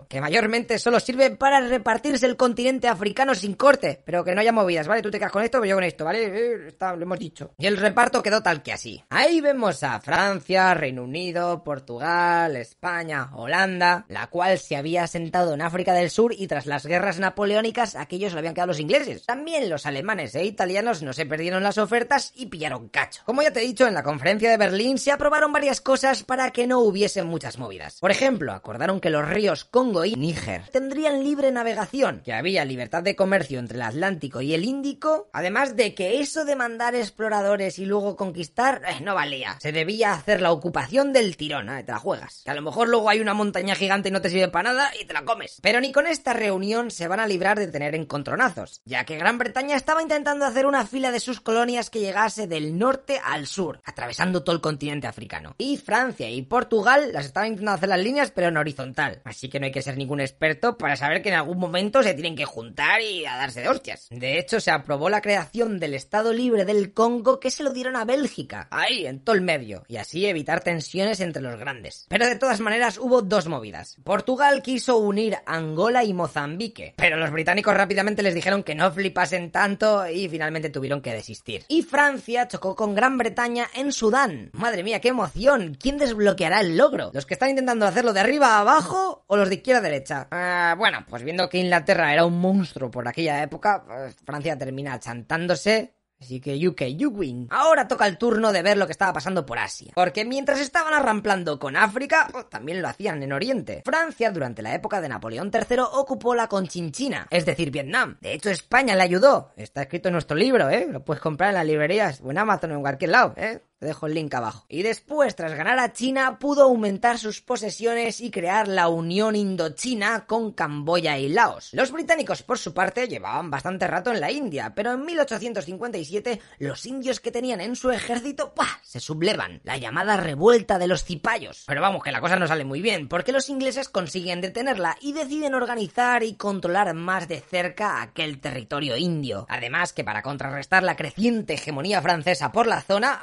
que 0.09 0.21
mayormente 0.21 0.79
solo 0.79 1.01
sirve 1.01 1.31
para 1.31 1.61
repartirse 1.61 2.27
el 2.27 2.37
continente 2.37 2.89
africano 2.89 3.35
sin 3.35 3.55
corte, 3.55 4.01
pero 4.05 4.25
que 4.25 4.35
no 4.35 4.41
haya 4.41 4.53
movidas, 4.53 4.87
¿vale? 4.87 5.03
Tú 5.03 5.11
te 5.11 5.19
quedas 5.19 5.33
con 5.33 5.43
esto, 5.43 5.59
pero 5.59 5.71
yo 5.71 5.77
con 5.77 5.85
esto, 5.85 6.05
¿vale? 6.05 6.25
Eh, 6.25 6.75
lo 6.81 7.03
hemos 7.03 7.19
dicho. 7.19 7.53
Y 7.59 7.67
el 7.67 7.77
reparto 7.77 8.23
quedó 8.23 8.43
tal 8.43 8.63
que 8.63 8.73
así. 8.73 9.03
Ahí 9.11 9.41
vemos 9.41 9.83
a 9.83 10.01
Francia, 10.01 10.75
Reino 10.75 11.05
Unido, 11.05 11.63
Portugal, 11.65 12.57
España, 12.57 13.31
Holanda, 13.35 14.05
la 14.09 14.29
cual 14.29 14.59
se 14.59 14.77
había 14.77 15.05
asentado 15.05 15.55
en 15.55 15.63
África 15.63 15.93
del 15.95 16.11
Sur 16.11 16.33
y 16.37 16.47
tras 16.47 16.67
las 16.67 16.87
guerras 16.87 17.19
napoleónicas 17.19 17.97
aquellos 17.97 18.33
lo 18.33 18.39
habían 18.39 18.55
quedado 18.55 18.69
los 18.69 18.81
ingleses. 18.81 19.25
También 19.25 19.69
los 19.69 19.87
alemanes 19.87 20.35
e 20.35 20.45
italianos 20.45 21.03
no 21.03 21.13
se 21.13 21.27
perdieron 21.27 21.63
las 21.63 21.79
ofertas 21.79 22.33
y 22.35 22.47
pillaron 22.47 22.89
cacho. 22.89 23.23
Como 23.25 23.43
ya 23.43 23.53
te 23.53 23.61
he 23.61 23.67
dicho, 23.67 23.87
en 23.87 23.95
la 23.95 24.03
conferencia 24.03 24.51
de 24.51 24.57
Berlín 24.57 24.99
se 24.99 25.13
aprobaron 25.13 25.53
varias 25.53 25.81
cosas 25.81 26.23
para 26.23 26.51
que 26.51 26.67
no 26.67 26.81
hubiesen 26.81 27.27
muchas 27.27 27.59
movidas. 27.59 27.99
Por 28.01 28.11
ejemplo, 28.11 28.53
acordaron 28.53 29.01
que 29.01 29.11
los 29.11 29.29
Congo 29.71 30.05
y 30.05 30.15
Níger 30.17 30.63
tendrían 30.71 31.25
libre 31.25 31.51
navegación, 31.51 32.21
que 32.23 32.35
había 32.35 32.65
libertad 32.67 33.03
de 33.03 33.17
comercio 33.17 33.59
entre 33.59 33.77
el 33.77 33.83
Atlántico 33.83 34.43
y 34.43 34.53
el 34.53 34.65
Índico, 34.65 35.31
además 35.33 35.77
de 35.77 35.95
que 35.95 36.21
eso 36.21 36.45
de 36.45 36.57
mandar 36.57 36.95
exploradores 36.95 37.79
y 37.79 37.87
luego 37.87 38.17
conquistar 38.17 38.83
eh, 38.87 39.01
no 39.01 39.15
valía. 39.15 39.57
Se 39.61 39.73
debía 39.73 40.13
hacer 40.13 40.43
la 40.43 40.53
ocupación 40.53 41.15
del 41.15 41.39
tirón, 41.39 41.71
¿eh? 41.71 41.83
te 41.85 41.93
la 41.93 41.99
juegas. 41.99 42.43
Que 42.45 42.51
a 42.51 42.55
lo 42.55 42.61
mejor 42.61 42.89
luego 42.89 43.09
hay 43.09 43.21
una 43.21 43.33
montaña 43.33 43.75
gigante 43.75 44.11
y 44.11 44.13
no 44.13 44.21
te 44.21 44.29
sirve 44.29 44.49
para 44.49 44.75
nada 44.75 44.91
y 45.01 45.07
te 45.07 45.15
la 45.15 45.25
comes. 45.25 45.59
Pero 45.63 45.81
ni 45.81 45.91
con 45.91 46.07
esta 46.07 46.35
reunión 46.35 46.91
se 46.91 47.09
van 47.09 47.21
a 47.21 47.27
librar 47.27 47.59
de 47.59 47.69
tener 47.69 47.95
encontronazos, 47.95 48.83
ya 48.85 49.05
que 49.05 49.17
Gran 49.17 49.39
Bretaña 49.39 49.77
estaba 49.77 50.03
intentando 50.03 50.45
hacer 50.45 50.67
una 50.67 50.87
fila 50.87 51.13
de 51.13 51.21
sus 51.21 51.41
colonias 51.41 51.89
que 51.89 52.01
llegase 52.01 52.47
del 52.47 52.79
norte 52.79 53.21
al 53.25 53.47
sur, 53.47 53.81
atravesando 53.85 54.45
todo 54.45 54.55
el 54.55 54.61
continente 54.61 55.07
africano. 55.07 55.55
Y 55.57 55.79
Francia 55.79 56.29
y 56.29 56.43
Portugal 56.43 57.13
las 57.13 57.25
estaban 57.25 57.49
intentando 57.49 57.77
hacer 57.77 57.89
las 57.89 58.01
líneas 58.01 58.31
pero 58.31 58.49
en 58.49 58.57
horizontal. 58.57 59.23
Así 59.31 59.49
que 59.49 59.61
no 59.61 59.67
hay 59.67 59.73
que 59.73 59.81
ser 59.81 59.97
ningún 59.97 60.21
experto 60.21 60.77
para 60.77 60.97
saber 60.97 61.23
que 61.23 61.29
en 61.29 61.37
algún 61.37 61.57
momento 61.57 62.03
se 62.03 62.15
tienen 62.15 62.35
que 62.35 62.45
juntar 62.45 63.01
y 63.01 63.25
a 63.27 63.37
darse 63.37 63.61
de 63.61 63.69
hostias. 63.69 64.09
De 64.11 64.41
hecho, 64.41 64.59
se 64.59 64.73
aprobó 64.73 65.09
la 65.09 65.21
creación 65.21 65.79
del 65.79 65.95
Estado 65.95 66.33
Libre 66.33 66.65
del 66.65 66.93
Congo 66.93 67.39
que 67.39 67.53
se 67.53 67.63
lo 67.63 67.73
dieron 67.73 67.95
a 67.95 68.05
Bélgica, 68.05 68.67
ahí, 68.73 69.07
en 69.07 69.21
todo 69.21 69.37
el 69.37 69.43
medio, 69.43 69.85
y 69.87 69.99
así 69.99 70.27
evitar 70.27 70.65
tensiones 70.65 71.21
entre 71.21 71.43
los 71.43 71.57
grandes. 71.61 72.07
Pero 72.09 72.27
de 72.27 72.35
todas 72.35 72.59
maneras 72.59 72.99
hubo 72.99 73.23
dos 73.23 73.47
movidas. 73.47 73.99
Portugal 74.03 74.63
quiso 74.63 74.99
unir 74.99 75.37
Angola 75.47 76.03
y 76.03 76.13
Mozambique, 76.13 76.95
pero 76.97 77.17
los 77.17 77.31
británicos 77.31 77.75
rápidamente 77.75 78.25
les 78.25 78.35
dijeron 78.35 78.65
que 78.65 78.75
no 78.75 78.91
flipasen 78.91 79.53
tanto 79.53 80.09
y 80.09 80.29
finalmente 80.29 80.71
tuvieron 80.71 81.03
que 81.03 81.15
desistir. 81.15 81.65
Y 81.69 81.83
Francia 81.83 82.49
chocó 82.49 82.75
con 82.75 82.97
Gran 82.97 83.17
Bretaña 83.17 83.69
en 83.75 83.93
Sudán. 83.93 84.51
Madre 84.55 84.83
mía, 84.83 85.01
qué 85.01 85.09
emoción. 85.09 85.77
¿Quién 85.81 85.99
desbloqueará 85.99 86.63
el 86.63 86.77
logro? 86.77 87.13
¿Los 87.15 87.27
que 87.27 87.35
están 87.35 87.51
intentando 87.51 87.87
hacerlo 87.87 88.13
de 88.13 88.19
arriba 88.19 88.57
a 88.57 88.61
abajo 88.61 89.10
o 89.27 89.37
los 89.37 89.49
de 89.49 89.57
izquierda 89.57 89.81
a 89.81 89.83
derecha? 89.83 90.29
Eh, 90.31 90.75
bueno, 90.77 91.05
pues 91.09 91.23
viendo 91.23 91.49
que 91.49 91.59
Inglaterra 91.59 92.13
era 92.13 92.25
un 92.25 92.41
monstruo 92.41 92.91
por 92.91 93.07
aquella 93.07 93.43
época, 93.43 93.85
pues 93.87 94.17
Francia 94.25 94.57
termina 94.57 94.99
chantándose 94.99 95.95
Así 96.21 96.41
que 96.41 96.69
UK, 96.69 96.83
you 96.97 97.11
win. 97.11 97.49
Ahora 97.51 97.89
toca 97.89 98.07
el 98.07 98.19
turno 98.19 98.53
de 98.53 98.63
ver 98.63 98.77
lo 98.77 98.87
que 98.87 98.93
estaba 98.93 99.13
pasando 99.13 99.47
por 99.47 99.59
Asia. 99.59 99.93
Porque 99.95 100.27
mientras 100.27 100.61
estaban 100.61 100.93
arramplando 100.93 101.59
con 101.59 101.77
África, 101.77 102.29
pues, 102.31 102.49
también 102.51 102.83
lo 102.83 102.89
hacían 102.89 103.23
en 103.23 103.33
Oriente. 103.33 103.83
Francia, 103.85 104.31
durante 104.31 104.63
la 104.63 104.75
época 104.75 105.01
de 105.01 105.09
Napoleón 105.09 105.51
III, 105.53 105.79
ocupó 105.93 106.35
la 106.35 106.49
Conchinchina, 106.49 107.27
es 107.31 107.47
decir, 107.47 107.71
Vietnam. 107.71 108.19
De 108.21 108.35
hecho, 108.35 108.51
España 108.51 108.95
le 108.95 109.03
ayudó. 109.03 109.53
Está 109.57 109.83
escrito 109.83 110.09
en 110.09 110.13
nuestro 110.13 110.37
libro, 110.37 110.69
¿eh? 110.69 110.87
Lo 110.91 111.05
puedes 111.05 111.23
comprar 111.23 111.51
en 111.51 111.55
las 111.55 111.67
librerías 111.67 112.21
o 112.23 112.31
en 112.31 112.39
Amazon 112.39 112.73
o 112.73 112.75
en 112.75 112.81
cualquier 112.83 113.11
lado, 113.13 113.35
¿eh? 113.39 113.63
Te 113.81 113.87
dejo 113.87 114.07
el 114.07 114.13
link 114.13 114.35
abajo. 114.35 114.67
Y 114.69 114.83
después, 114.83 115.35
tras 115.35 115.55
ganar 115.55 115.79
a 115.79 115.95
China, 115.95 116.39
pudo 116.39 116.65
aumentar 116.65 117.17
sus 117.19 117.41
posesiones 117.41 118.21
y 118.21 118.31
crear 118.31 118.69
la 118.69 118.89
Unión 118.89 119.35
Indochina 119.35 120.27
con 120.27 120.53
Camboya 120.53 121.17
y 121.17 121.31
Laos. 121.31 121.71
Los 121.73 121.91
británicos, 121.91 122.43
por 122.43 122.59
su 122.59 122.75
parte, 122.75 123.09
llevaban 123.09 123.51
bastante 123.51 123.87
rato 123.87 124.13
en 124.13 124.21
la 124.21 124.31
India, 124.31 124.75
pero 124.77 124.93
en 124.93 125.07
1857 125.07 126.43
los 126.59 126.85
indios 126.85 127.21
que 127.21 127.31
tenían 127.31 127.63
en 127.63 127.75
su 127.75 127.91
ejército 127.91 128.53
¡pah! 128.53 128.81
se 128.83 129.01
sublevan, 129.01 129.63
la 129.65 129.79
llamada 129.79 130.19
revuelta 130.19 130.79
de 130.79 130.87
los 130.87 131.03
cipayos. 131.03 131.65
Pero 131.67 131.81
vamos, 131.81 132.05
que 132.05 132.13
la 132.13 132.21
cosa 132.21 132.37
no 132.37 132.47
sale 132.47 132.67
muy 132.67 132.83
bien, 132.83 133.09
porque 133.09 133.33
los 133.33 133.49
ingleses 133.49 133.89
consiguen 133.89 134.43
detenerla 134.43 134.99
y 135.01 135.15
deciden 135.15 135.55
organizar 135.55 136.23
y 136.23 136.35
controlar 136.35 136.93
más 136.93 137.29
de 137.29 137.41
cerca 137.41 138.03
aquel 138.03 138.41
territorio 138.41 138.99
indio. 138.99 139.47
Además 139.49 139.95
que 139.95 140.05
para 140.05 140.21
contrarrestar 140.21 140.83
la 140.83 140.97
creciente 140.97 141.55
hegemonía 141.55 142.03
francesa 142.03 142.53
por 142.53 142.67
la 142.67 142.83
zona, 142.83 143.19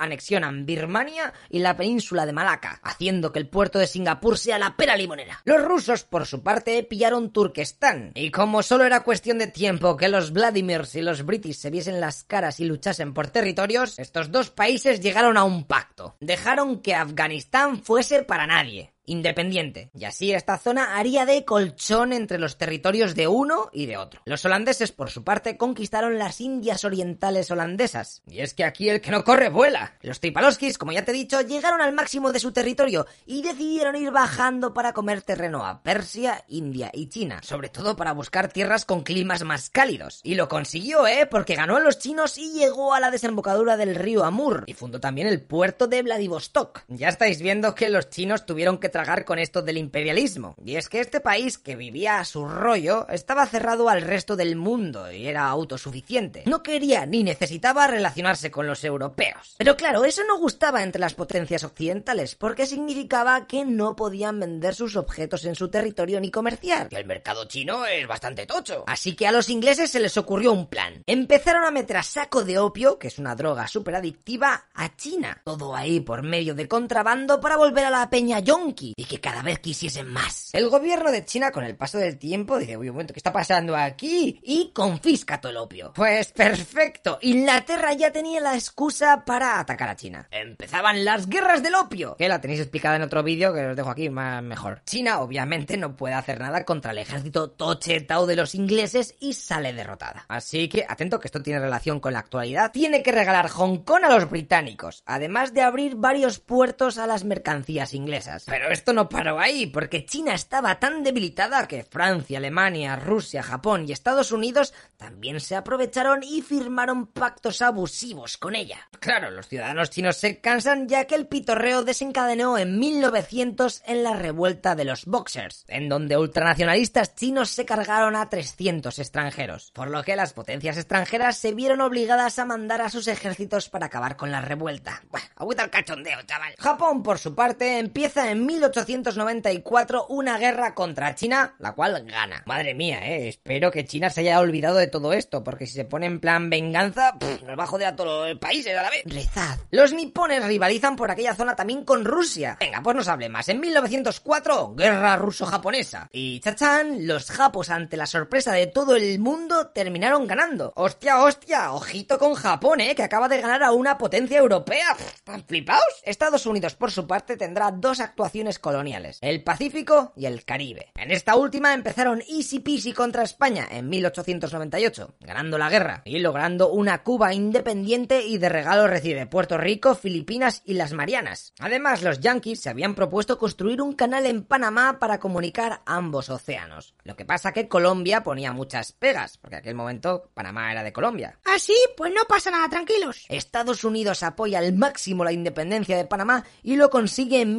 Birmania 0.52 1.34
y 1.50 1.60
la 1.60 1.78
península 1.78 2.26
de 2.26 2.34
Malaca, 2.34 2.80
haciendo 2.84 3.32
que 3.32 3.40
el 3.40 3.48
puerto 3.48 3.80
de 3.80 3.88
Singapur 3.88 4.38
sea 4.38 4.60
la 4.60 4.76
pera 4.76 4.96
limonera. 4.96 5.42
Los 5.46 5.64
rusos, 5.64 6.04
por 6.04 6.26
su 6.26 6.44
parte, 6.44 6.84
pillaron 6.84 7.32
Turquestán, 7.32 8.12
y 8.16 8.32
como 8.32 8.64
solo 8.64 8.86
era 8.86 9.04
cuestión 9.04 9.38
de 9.38 9.48
tiempo 9.48 9.98
que 9.98 10.10
los 10.10 10.32
Vladimirs 10.32 10.96
y 10.96 11.02
los 11.02 11.26
British 11.26 11.58
se 11.58 11.70
viesen 11.70 12.00
las 12.00 12.24
caras 12.24 12.60
y 12.60 12.66
luchasen 12.66 13.14
por 13.14 13.28
territorios, 13.28 14.00
estos 14.00 14.32
dos 14.32 14.50
países 14.50 15.02
llegaron 15.02 15.38
a 15.38 15.44
un 15.44 15.66
pacto. 15.66 16.16
Dejaron 16.20 16.82
que 16.82 16.96
Afganistán 16.96 17.84
fuese 17.84 18.24
para 18.24 18.48
nadie, 18.48 18.94
independiente, 19.08 19.90
y 19.96 20.06
así 20.06 20.32
esta 20.32 20.60
zona 20.60 20.98
haría 20.98 21.26
de 21.26 21.44
colchón 21.44 22.14
entre 22.14 22.38
los 22.38 22.58
territorios 22.58 23.16
de 23.16 23.28
uno 23.28 23.70
y 23.74 23.88
de 23.88 23.98
otro. 23.98 24.22
Los 24.26 24.46
holandeses, 24.46 24.92
por 24.92 25.10
su 25.10 25.24
parte, 25.24 25.58
conquistaron 25.58 26.20
las 26.20 26.40
Indias 26.40 26.86
Orientales 26.86 27.50
holandesas, 27.50 28.22
y 28.28 28.42
es 28.42 28.54
que 28.54 28.64
aquí 28.64 28.90
el 28.90 29.02
que 29.02 29.12
no 29.12 29.24
corre 29.24 29.50
vuela. 29.50 29.96
Los 30.02 30.20
Tripaloskis, 30.20 30.78
como 30.78 30.92
ya 30.92 31.04
te 31.04 31.12
he 31.12 31.16
dicho, 31.16 31.42
llegaron 31.42 31.82
al 31.82 31.94
máximo 31.94 32.32
de 32.32 32.40
su 32.40 32.52
territorio 32.52 33.08
y 33.26 33.42
decidieron 33.42 33.96
ir 33.96 34.12
bajando 34.12 34.74
para 34.74 34.94
comer 34.94 35.22
terreno 35.22 35.66
a 35.66 35.82
Persia, 35.82 36.44
India 36.50 36.92
y 36.94 37.08
China, 37.08 37.40
sobre 37.42 37.70
todo 37.70 37.96
para 37.96 38.12
buscar 38.12 38.52
tierras 38.52 38.86
con 38.86 39.04
climas 39.04 39.44
más 39.44 39.70
cálidos. 39.70 40.20
Y 40.24 40.36
lo 40.36 40.50
consiguió, 40.50 41.08
¿eh? 41.08 41.26
Porque 41.32 41.56
ganó 41.56 41.78
a 41.78 41.80
los 41.80 41.98
chinos 41.98 42.38
y 42.38 42.52
llegó 42.52 42.94
a 42.94 43.00
la 43.00 43.10
desembocadura 43.10 43.78
del 43.78 43.96
río 43.96 44.26
Amur, 44.26 44.66
y 44.68 44.74
fundó 44.74 45.00
también 45.00 45.28
el 45.28 45.42
puerto 45.42 45.88
de 45.88 46.02
Vladivostok. 46.02 46.84
Ya 46.90 47.08
estáis 47.08 47.42
viendo 47.42 47.74
que 47.74 47.90
los 47.90 48.10
chinos 48.10 48.46
tuvieron 48.46 48.78
que 48.78 48.90
con 49.26 49.38
esto 49.38 49.62
del 49.62 49.78
imperialismo. 49.78 50.56
Y 50.66 50.76
es 50.76 50.90
que 50.90 51.00
este 51.00 51.20
país, 51.20 51.60
que 51.60 51.76
vivía 51.76 52.20
a 52.20 52.26
su 52.26 52.48
rollo, 52.48 53.08
estaba 53.10 53.46
cerrado 53.46 53.90
al 53.90 54.02
resto 54.02 54.36
del 54.36 54.56
mundo 54.56 55.12
y 55.12 55.28
era 55.28 55.48
autosuficiente. 55.48 56.44
No 56.48 56.64
quería 56.64 57.06
ni 57.06 57.24
necesitaba 57.24 57.86
relacionarse 57.86 58.50
con 58.50 58.66
los 58.66 58.84
europeos. 58.84 59.56
Pero 59.58 59.78
claro, 59.78 60.04
eso 60.04 60.24
no 60.28 60.40
gustaba 60.40 60.82
entre 60.82 61.00
las 61.00 61.14
potencias 61.14 61.64
occidentales, 61.64 62.36
porque 62.36 62.66
significaba 62.66 63.46
que 63.46 63.66
no 63.66 63.96
podían 63.96 64.40
vender 64.40 64.74
sus 64.74 64.96
objetos 64.96 65.46
en 65.46 65.54
su 65.54 65.70
territorio 65.70 66.20
ni 66.20 66.32
comerciar. 66.32 66.90
Que 66.90 66.98
el 66.98 67.06
mercado 67.06 67.46
chino 67.46 67.86
es 67.86 68.08
bastante 68.08 68.48
tocho. 68.48 68.84
Así 68.88 69.16
que 69.16 69.28
a 69.28 69.32
los 69.32 69.50
ingleses 69.50 69.92
se 69.92 70.00
les 70.00 70.18
ocurrió 70.18 70.54
un 70.54 70.68
plan. 70.68 71.04
Empezaron 71.06 71.66
a 71.66 71.72
meter 71.72 71.98
a 71.98 72.04
saco 72.04 72.44
de 72.44 72.58
opio, 72.58 72.98
que 72.98 73.10
es 73.10 73.20
una 73.20 73.36
droga 73.36 73.68
súper 73.68 73.96
adictiva, 73.96 74.66
a 74.74 74.96
China. 74.96 75.42
Todo 75.44 75.76
ahí 75.76 76.00
por 76.00 76.24
medio 76.24 76.56
de 76.56 76.68
contrabando 76.68 77.40
para 77.40 77.58
volver 77.58 77.86
a 77.86 77.92
la 77.92 78.10
peña 78.10 78.40
yonki 78.40 78.87
y 78.96 79.06
que 79.06 79.20
cada 79.20 79.42
vez 79.42 79.60
quisiesen 79.60 80.08
más. 80.08 80.50
El 80.54 80.70
gobierno 80.70 81.12
de 81.12 81.26
China, 81.26 81.52
con 81.52 81.64
el 81.64 81.76
paso 81.76 81.98
del 81.98 82.18
tiempo, 82.18 82.58
dice, 82.58 82.78
uy, 82.78 82.90
un 82.90 82.96
momento, 82.96 83.14
¿qué 83.14 83.20
está 83.20 83.34
pasando 83.34 83.76
aquí? 83.76 84.40
Y 84.44 84.72
confisca 84.74 85.40
todo 85.42 85.52
el 85.52 85.58
opio. 85.58 85.94
Pues 85.94 86.32
perfecto. 86.32 87.20
Inglaterra 87.22 87.94
ya 87.94 88.12
tenía 88.12 88.42
la 88.42 88.56
excusa 88.56 89.24
para 89.26 89.60
atacar 89.60 89.90
a 89.90 89.96
China. 89.96 90.28
Empezaban 90.32 91.06
las 91.06 91.28
guerras 91.28 91.64
del 91.64 91.76
opio, 91.76 92.16
que 92.18 92.30
la 92.30 92.42
tenéis 92.42 92.60
explicada 92.60 92.96
en 92.96 93.02
otro 93.02 93.24
vídeo 93.24 93.54
que 93.54 93.68
os 93.68 93.76
dejo 93.76 93.90
aquí 93.90 94.10
más 94.10 94.44
mejor. 94.44 94.82
China, 94.86 95.20
obviamente, 95.20 95.78
no 95.78 95.96
puede 95.96 96.16
hacer 96.16 96.40
nada 96.40 96.66
contra 96.66 96.92
el 96.92 97.00
ejército 97.00 97.50
tochetao 97.52 98.26
de 98.26 98.36
los 98.36 98.56
ingleses 98.56 99.16
y 99.20 99.34
sale 99.34 99.74
derrotada. 99.74 100.26
Así 100.28 100.68
que, 100.68 100.86
atento 100.88 101.20
que 101.20 101.28
esto 101.28 101.42
tiene 101.42 101.60
relación 101.60 102.00
con 102.00 102.14
la 102.14 102.20
actualidad, 102.20 102.72
tiene 102.72 103.04
que 103.04 103.12
regalar 103.12 103.50
Hong 103.50 103.80
Kong 103.80 104.04
a 104.04 104.10
los 104.10 104.30
británicos, 104.30 105.04
además 105.06 105.54
de 105.54 105.62
abrir 105.62 105.96
varios 105.96 106.40
puertos 106.40 106.98
a 106.98 107.08
las 107.08 107.24
mercancías 107.24 107.94
inglesas. 107.94 108.46
Pero 108.48 108.70
esto 108.78 108.94
no 108.94 109.10
paró 109.10 109.40
ahí, 109.40 109.66
porque 109.66 110.06
China 110.06 110.36
estaba 110.36 110.80
tan 110.80 111.04
debilitada 111.04 111.68
que 111.68 111.84
Francia, 111.84 112.38
Alemania, 112.38 112.96
Rusia, 112.96 113.42
Japón 113.42 113.86
y 113.88 113.92
Estados 113.92 114.32
Unidos 114.32 114.72
también 114.98 115.40
se 115.40 115.56
aprovecharon 115.56 116.22
y 116.22 116.44
firmaron 116.44 117.08
pactos 117.08 117.64
abusivos 117.64 118.38
con 118.38 118.56
ella. 118.56 118.88
Claro, 119.00 119.32
los 119.32 119.48
ciudadanos 119.48 119.90
chinos 119.90 120.18
se 120.18 120.40
cansan 120.40 120.88
ya 120.88 121.06
que 121.06 121.16
el 121.16 121.26
pitorreo 121.26 121.84
desencadenó 121.84 122.58
en 122.60 122.78
1900 122.78 123.82
en 123.86 124.04
la 124.04 124.14
revuelta 124.14 124.76
de 124.76 124.86
los 124.86 125.06
Boxers, 125.06 125.66
en 125.68 125.90
donde 125.90 126.18
ultranacionalistas 126.18 127.16
chinos 127.16 127.50
se 127.50 127.66
cargaron 127.66 128.16
a 128.16 128.30
300 128.30 129.00
extranjeros, 129.00 129.72
por 129.72 129.90
lo 129.90 130.04
que 130.04 130.16
las 130.16 130.34
potencias 130.34 130.78
extranjeras 130.78 131.38
se 131.38 131.56
vieron 131.56 131.82
obligadas 131.82 132.38
a 132.38 132.46
mandar 132.46 132.82
a 132.82 132.90
sus 132.90 133.08
ejércitos 133.08 133.70
para 133.70 133.88
acabar 133.88 134.18
con 134.18 134.32
la 134.32 134.42
revuelta. 134.42 135.02
Bueno, 135.10 135.26
agüita 135.36 135.64
el 135.64 135.72
cachondeo, 135.72 136.22
chaval. 136.28 136.54
Japón, 136.60 137.02
por 137.02 137.18
su 137.18 137.34
parte, 137.34 137.80
empieza 137.80 138.30
en 138.30 138.46
1894 138.68 140.08
una 140.10 140.38
guerra 140.38 140.74
contra 140.74 141.16
China, 141.16 141.56
la 141.60 141.74
cual 141.74 142.04
gana. 142.06 142.44
Madre 142.46 142.74
mía, 142.74 143.00
eh, 143.08 143.30
espero 143.30 143.72
que 143.72 143.86
China 143.86 144.10
se 144.10 144.22
haya 144.22 144.40
olvidado 144.40 144.78
de 144.78 144.88
todo 144.88 145.14
esto, 145.14 145.44
porque 145.44 145.66
si 145.66 145.74
se 145.74 145.86
pone 145.86 146.06
en 146.06 146.20
plan 146.20 146.50
venganza, 146.50 147.18
pff, 147.18 147.44
nos 147.44 147.58
va 147.58 147.64
a 147.64 147.68
joder 147.68 147.88
a 147.88 147.96
todos 147.96 148.30
los 148.30 148.40
países 148.40 148.76
a 148.78 148.84
la 148.84 148.90
vez. 148.90 149.04
Rezad. 149.06 149.58
Los 149.72 149.94
nipones 149.94 150.44
rivalizan 150.46 150.96
por 150.96 151.10
aquella 151.10 151.36
zona 151.36 151.56
también 151.56 151.86
con 151.86 152.04
Rusia. 152.04 152.58
Venga, 152.60 152.82
pues 152.82 152.96
no 152.96 153.04
se 153.04 153.12
hable 153.12 153.30
más. 153.30 153.48
En 153.50 153.60
1904, 153.60 154.76
guerra 154.76 155.16
ruso-japonesa. 155.16 156.10
Y 156.12 156.40
chachán, 156.42 157.08
los 157.08 157.32
japos 157.32 157.70
ante 157.70 157.98
la 157.98 158.06
sorpresa 158.06 158.52
de 158.52 158.68
todo 158.68 158.96
el 158.96 159.20
mundo 159.20 159.68
terminaron 159.68 160.28
ganando. 160.28 160.74
Hostia, 160.76 161.22
hostia, 161.22 161.72
ojito 161.72 162.18
con 162.18 162.34
Japón, 162.36 162.82
eh, 162.82 162.96
que 162.96 163.04
acaba 163.04 163.30
de 163.30 163.42
ganar 163.42 163.64
a 163.64 163.72
una 163.72 163.98
potencia 163.98 164.38
europea. 164.38 164.96
Pff, 164.98 165.46
¿Flipaos? 165.48 165.84
Estados 166.04 166.46
Unidos, 166.46 166.76
por 166.76 166.92
su 166.92 167.08
parte, 167.08 167.38
tendrá 167.38 167.72
dos 167.72 168.00
actuaciones 168.00 168.47
coloniales, 168.60 169.20
el 169.22 169.44
Pacífico 169.44 170.14
y 170.16 170.26
el 170.26 170.46
Caribe. 170.46 170.92
En 170.96 171.12
esta 171.12 171.36
última 171.36 171.74
empezaron 171.74 172.24
easy 172.30 172.60
peasy 172.60 172.94
contra 172.94 173.24
España 173.24 173.68
en 173.70 173.90
1898, 173.90 175.16
ganando 175.20 175.58
la 175.58 175.70
guerra 175.70 176.02
y 176.06 176.20
logrando 176.20 176.72
una 176.72 177.04
Cuba 177.04 177.34
independiente 177.34 178.26
y 178.26 178.38
de 178.38 178.50
regalo 178.50 178.88
recibe 178.88 179.28
Puerto 179.28 179.58
Rico, 179.58 179.96
Filipinas 179.96 180.62
y 180.66 180.76
las 180.76 180.94
Marianas. 180.94 181.54
Además, 181.60 182.02
los 182.04 182.20
yankees 182.20 182.62
se 182.62 182.70
habían 182.70 182.96
propuesto 182.96 183.38
construir 183.38 183.82
un 183.82 183.94
canal 183.94 184.26
en 184.26 184.44
Panamá 184.44 185.00
para 185.00 185.20
comunicar 185.20 185.82
ambos 185.86 186.30
océanos. 186.30 186.96
Lo 187.04 187.16
que 187.16 187.26
pasa 187.26 187.52
que 187.52 187.68
Colombia 187.68 188.24
ponía 188.24 188.54
muchas 188.54 188.92
pegas, 188.94 189.38
porque 189.38 189.56
en 189.56 189.62
aquel 189.62 189.76
momento 189.76 190.30
Panamá 190.34 190.72
era 190.72 190.84
de 190.84 190.94
Colombia. 190.94 191.40
¿Ah, 191.46 191.60
sí? 191.60 191.76
Pues 191.96 192.14
no 192.14 192.24
pasa 192.26 192.52
nada, 192.52 192.70
tranquilos. 192.70 193.26
Estados 193.30 193.84
Unidos 193.84 194.24
apoya 194.24 194.60
al 194.60 194.74
máximo 194.74 195.24
la 195.24 195.32
independencia 195.32 195.98
de 195.98 196.06
Panamá 196.06 196.46
y 196.64 196.76
lo 196.76 196.90
consigue 196.90 197.42
en 197.42 197.58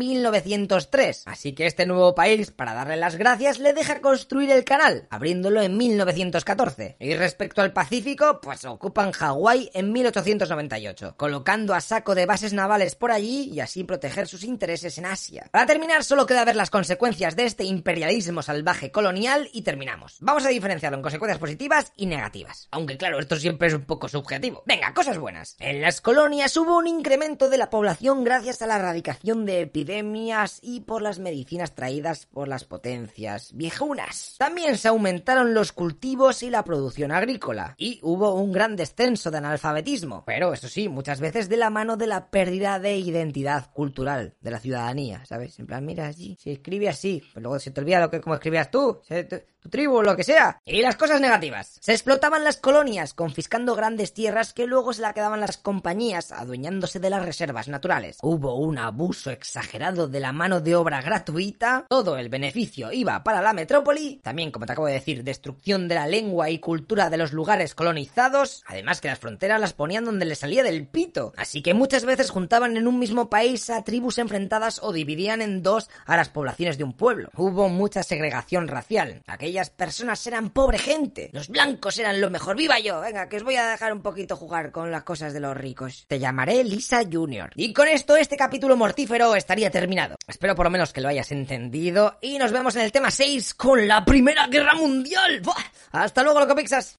1903. 0.79 1.25
Así 1.27 1.53
que 1.53 1.67
este 1.67 1.87
nuevo 1.87 2.14
país, 2.14 2.51
para 2.51 2.75
darle 2.75 2.97
las 2.97 3.17
gracias, 3.17 3.59
le 3.59 3.73
deja 3.73 4.01
construir 4.01 4.51
el 4.51 4.64
canal, 4.64 5.07
abriéndolo 5.11 5.61
en 5.62 5.77
1914. 5.77 6.97
Y 7.01 7.14
respecto 7.14 7.62
al 7.62 7.73
Pacífico, 7.73 8.41
pues 8.41 8.64
ocupan 8.64 9.12
Hawái 9.12 9.71
en 9.75 9.93
1898, 9.93 11.14
colocando 11.17 11.75
a 11.75 11.81
saco 11.81 12.14
de 12.14 12.27
bases 12.27 12.53
navales 12.53 12.95
por 12.95 13.11
allí 13.11 13.51
y 13.53 13.61
así 13.61 13.85
proteger 13.85 14.29
sus 14.29 14.45
intereses 14.45 14.99
en 14.99 15.07
Asia. 15.07 15.49
Para 15.51 15.67
terminar, 15.67 16.05
solo 16.05 16.27
queda 16.27 16.45
ver 16.45 16.57
las 16.57 16.71
consecuencias 16.71 17.37
de 17.37 17.45
este 17.45 17.64
imperialismo 17.64 18.43
salvaje 18.43 18.91
colonial 18.91 19.49
y 19.53 19.62
terminamos. 19.62 20.17
Vamos 20.21 20.45
a 20.45 20.51
diferenciarlo 20.51 20.97
en 20.97 21.03
consecuencias 21.03 21.38
positivas 21.38 21.93
y 21.97 22.07
negativas. 22.07 22.69
Aunque 22.71 22.97
claro, 22.97 23.19
esto 23.19 23.37
siempre 23.37 23.69
es 23.69 23.75
un 23.75 23.85
poco 23.85 24.09
subjetivo. 24.09 24.62
Venga, 24.67 24.93
cosas 24.95 25.19
buenas. 25.19 25.57
En 25.59 25.81
las 25.81 26.01
colonias 26.01 26.57
hubo 26.57 26.77
un 26.77 26.87
incremento 26.87 27.49
de 27.49 27.59
la 27.59 27.71
población 27.71 28.25
gracias 28.25 28.62
a 28.62 28.67
la 28.67 28.77
erradicación 28.77 29.47
de 29.47 29.62
epidemias 29.62 30.59
por 30.87 31.03
las 31.03 31.19
medicinas 31.19 31.75
traídas 31.75 32.27
por 32.27 32.49
las 32.49 32.65
potencias 32.65 33.53
viejunas. 33.55 34.37
También 34.39 34.77
se 34.77 34.89
aumentaron 34.89 35.55
los 35.55 35.73
cultivos 35.73 36.43
y 36.43 36.51
la 36.51 36.65
producción 36.65 37.11
agrícola, 37.13 37.75
y 37.79 37.99
hubo 38.03 38.35
un 38.35 38.53
gran 38.53 38.77
descenso 38.77 39.31
de 39.31 39.39
analfabetismo, 39.39 40.23
pero 40.27 40.53
eso 40.53 40.69
sí, 40.69 40.89
muchas 40.89 41.21
veces 41.21 41.49
de 41.49 41.57
la 41.57 41.71
mano 41.71 41.97
de 41.97 42.07
la 42.07 42.31
pérdida 42.31 42.79
de 42.79 42.97
identidad 42.97 43.71
cultural 43.73 44.35
de 44.41 44.51
la 44.51 44.61
ciudadanía, 44.61 45.25
¿sabes? 45.25 45.59
En 45.59 45.67
plan, 45.67 45.85
mira 45.85 46.07
allí, 46.07 46.37
se 46.41 46.53
escribe 46.53 46.89
así, 46.89 47.23
pero 47.35 47.45
luego 47.45 47.59
se 47.59 47.71
te 47.71 47.81
olvida 47.81 48.01
lo 48.01 48.11
que 48.11 48.21
como 48.21 48.35
escribías 48.35 48.71
tú, 48.71 49.01
te- 49.09 49.25
tu 49.61 49.69
tribu, 49.71 50.03
lo 50.03 50.15
que 50.17 50.23
sea. 50.23 50.61
Y 50.65 50.83
las 50.83 50.95
cosas 50.97 51.21
negativas. 51.21 51.79
Se 51.81 51.93
explotaban 51.93 52.45
las 52.45 52.59
colonias, 52.59 53.13
confiscando 53.13 53.75
grandes 53.75 54.15
tierras 54.15 54.53
que 54.53 54.67
luego 54.69 54.93
se 54.93 55.03
la 55.03 55.13
quedaban 55.15 55.41
las 55.41 55.57
compañías, 55.59 56.31
adueñándose 56.31 57.01
de 57.01 57.11
las 57.11 57.25
reservas 57.25 57.67
naturales. 57.67 58.19
Hubo 58.23 58.55
un 58.55 58.79
abuso 58.79 59.33
exagerado 59.33 60.07
de 60.07 60.21
la 60.21 60.33
mano 60.33 60.58
de 60.61 60.75
obra 60.75 61.01
gratuita, 61.01 61.87
todo 61.88 62.18
el 62.18 62.29
beneficio 62.29 62.92
iba 62.92 63.23
para 63.25 63.42
la 63.42 63.53
metrópoli, 63.53 64.21
también, 64.23 64.51
como 64.51 64.66
te 64.66 64.73
acabo 64.73 64.87
de 64.87 64.94
decir, 64.94 65.25
destrucción 65.25 65.88
de 65.88 65.94
la 65.94 66.07
lengua 66.07 66.51
y 66.51 66.59
cultura 66.59 67.11
de 67.11 67.16
los 67.16 67.33
lugares 67.33 67.75
colonizados, 67.75 68.62
además 68.66 69.01
que 69.01 69.09
las 69.09 69.18
fronteras 69.18 69.61
las 69.61 69.73
ponían 69.73 70.05
donde 70.05 70.25
les 70.25 70.38
salía 70.38 70.62
del 70.62 70.87
pito, 70.87 71.33
así 71.37 71.62
que 71.62 71.75
muchas 71.75 72.05
veces 72.05 72.31
juntaban 72.31 72.77
en 72.77 72.87
un 72.87 72.99
mismo 72.99 73.31
país 73.31 73.71
a 73.71 73.85
tribus 73.85 74.18
enfrentadas 74.18 74.81
o 74.83 74.92
dividían 74.92 75.42
en 75.42 75.62
dos 75.62 75.88
a 76.07 76.16
las 76.16 76.29
poblaciones 76.29 76.79
de 76.79 76.85
un 76.85 76.92
pueblo. 76.92 77.31
Hubo 77.37 77.68
mucha 77.68 78.03
segregación 78.03 78.68
racial, 78.68 79.23
aquellas 79.27 79.71
personas 79.71 80.27
eran 80.27 80.51
pobre 80.51 80.79
gente, 80.79 81.31
los 81.33 81.49
blancos 81.49 81.99
eran 81.99 82.21
lo 82.21 82.31
mejor, 82.31 82.57
viva 82.57 82.79
yo, 82.79 83.01
venga, 83.01 83.29
que 83.29 83.37
os 83.37 83.44
voy 83.44 83.57
a 83.57 83.68
dejar 83.68 83.92
un 83.92 84.03
poquito 84.03 84.37
jugar 84.37 84.73
con 84.73 84.90
las 84.90 85.05
cosas 85.05 85.33
de 85.33 85.40
los 85.40 85.57
ricos. 85.57 86.05
Te 86.09 86.18
llamaré 86.18 86.64
Lisa 86.64 87.03
Junior. 87.11 87.51
Y 87.55 87.73
con 87.73 87.88
esto 87.88 88.16
este 88.16 88.37
capítulo 88.37 88.77
mortífero 88.77 89.35
estaría 89.35 89.71
terminado. 89.71 90.16
Espero 90.49 90.57
por 90.57 90.65
lo 90.65 90.71
menos 90.71 90.95
que 90.95 91.03
lo 91.03 91.11
hayas 91.11 91.31
entendido 91.31 92.17
y 92.23 92.39
nos 92.39 92.53
vemos 92.53 92.75
en 92.75 92.81
el 92.81 92.91
tema 92.91 93.11
6 93.11 93.53
con 93.53 93.87
la 93.87 94.03
Primera 94.03 94.47
Guerra 94.47 94.73
Mundial. 94.73 95.43
¡Buah! 95.43 95.63
Hasta 95.93 96.23
luego, 96.23 96.41
loco 96.41 96.55
Pixas. 96.55 96.97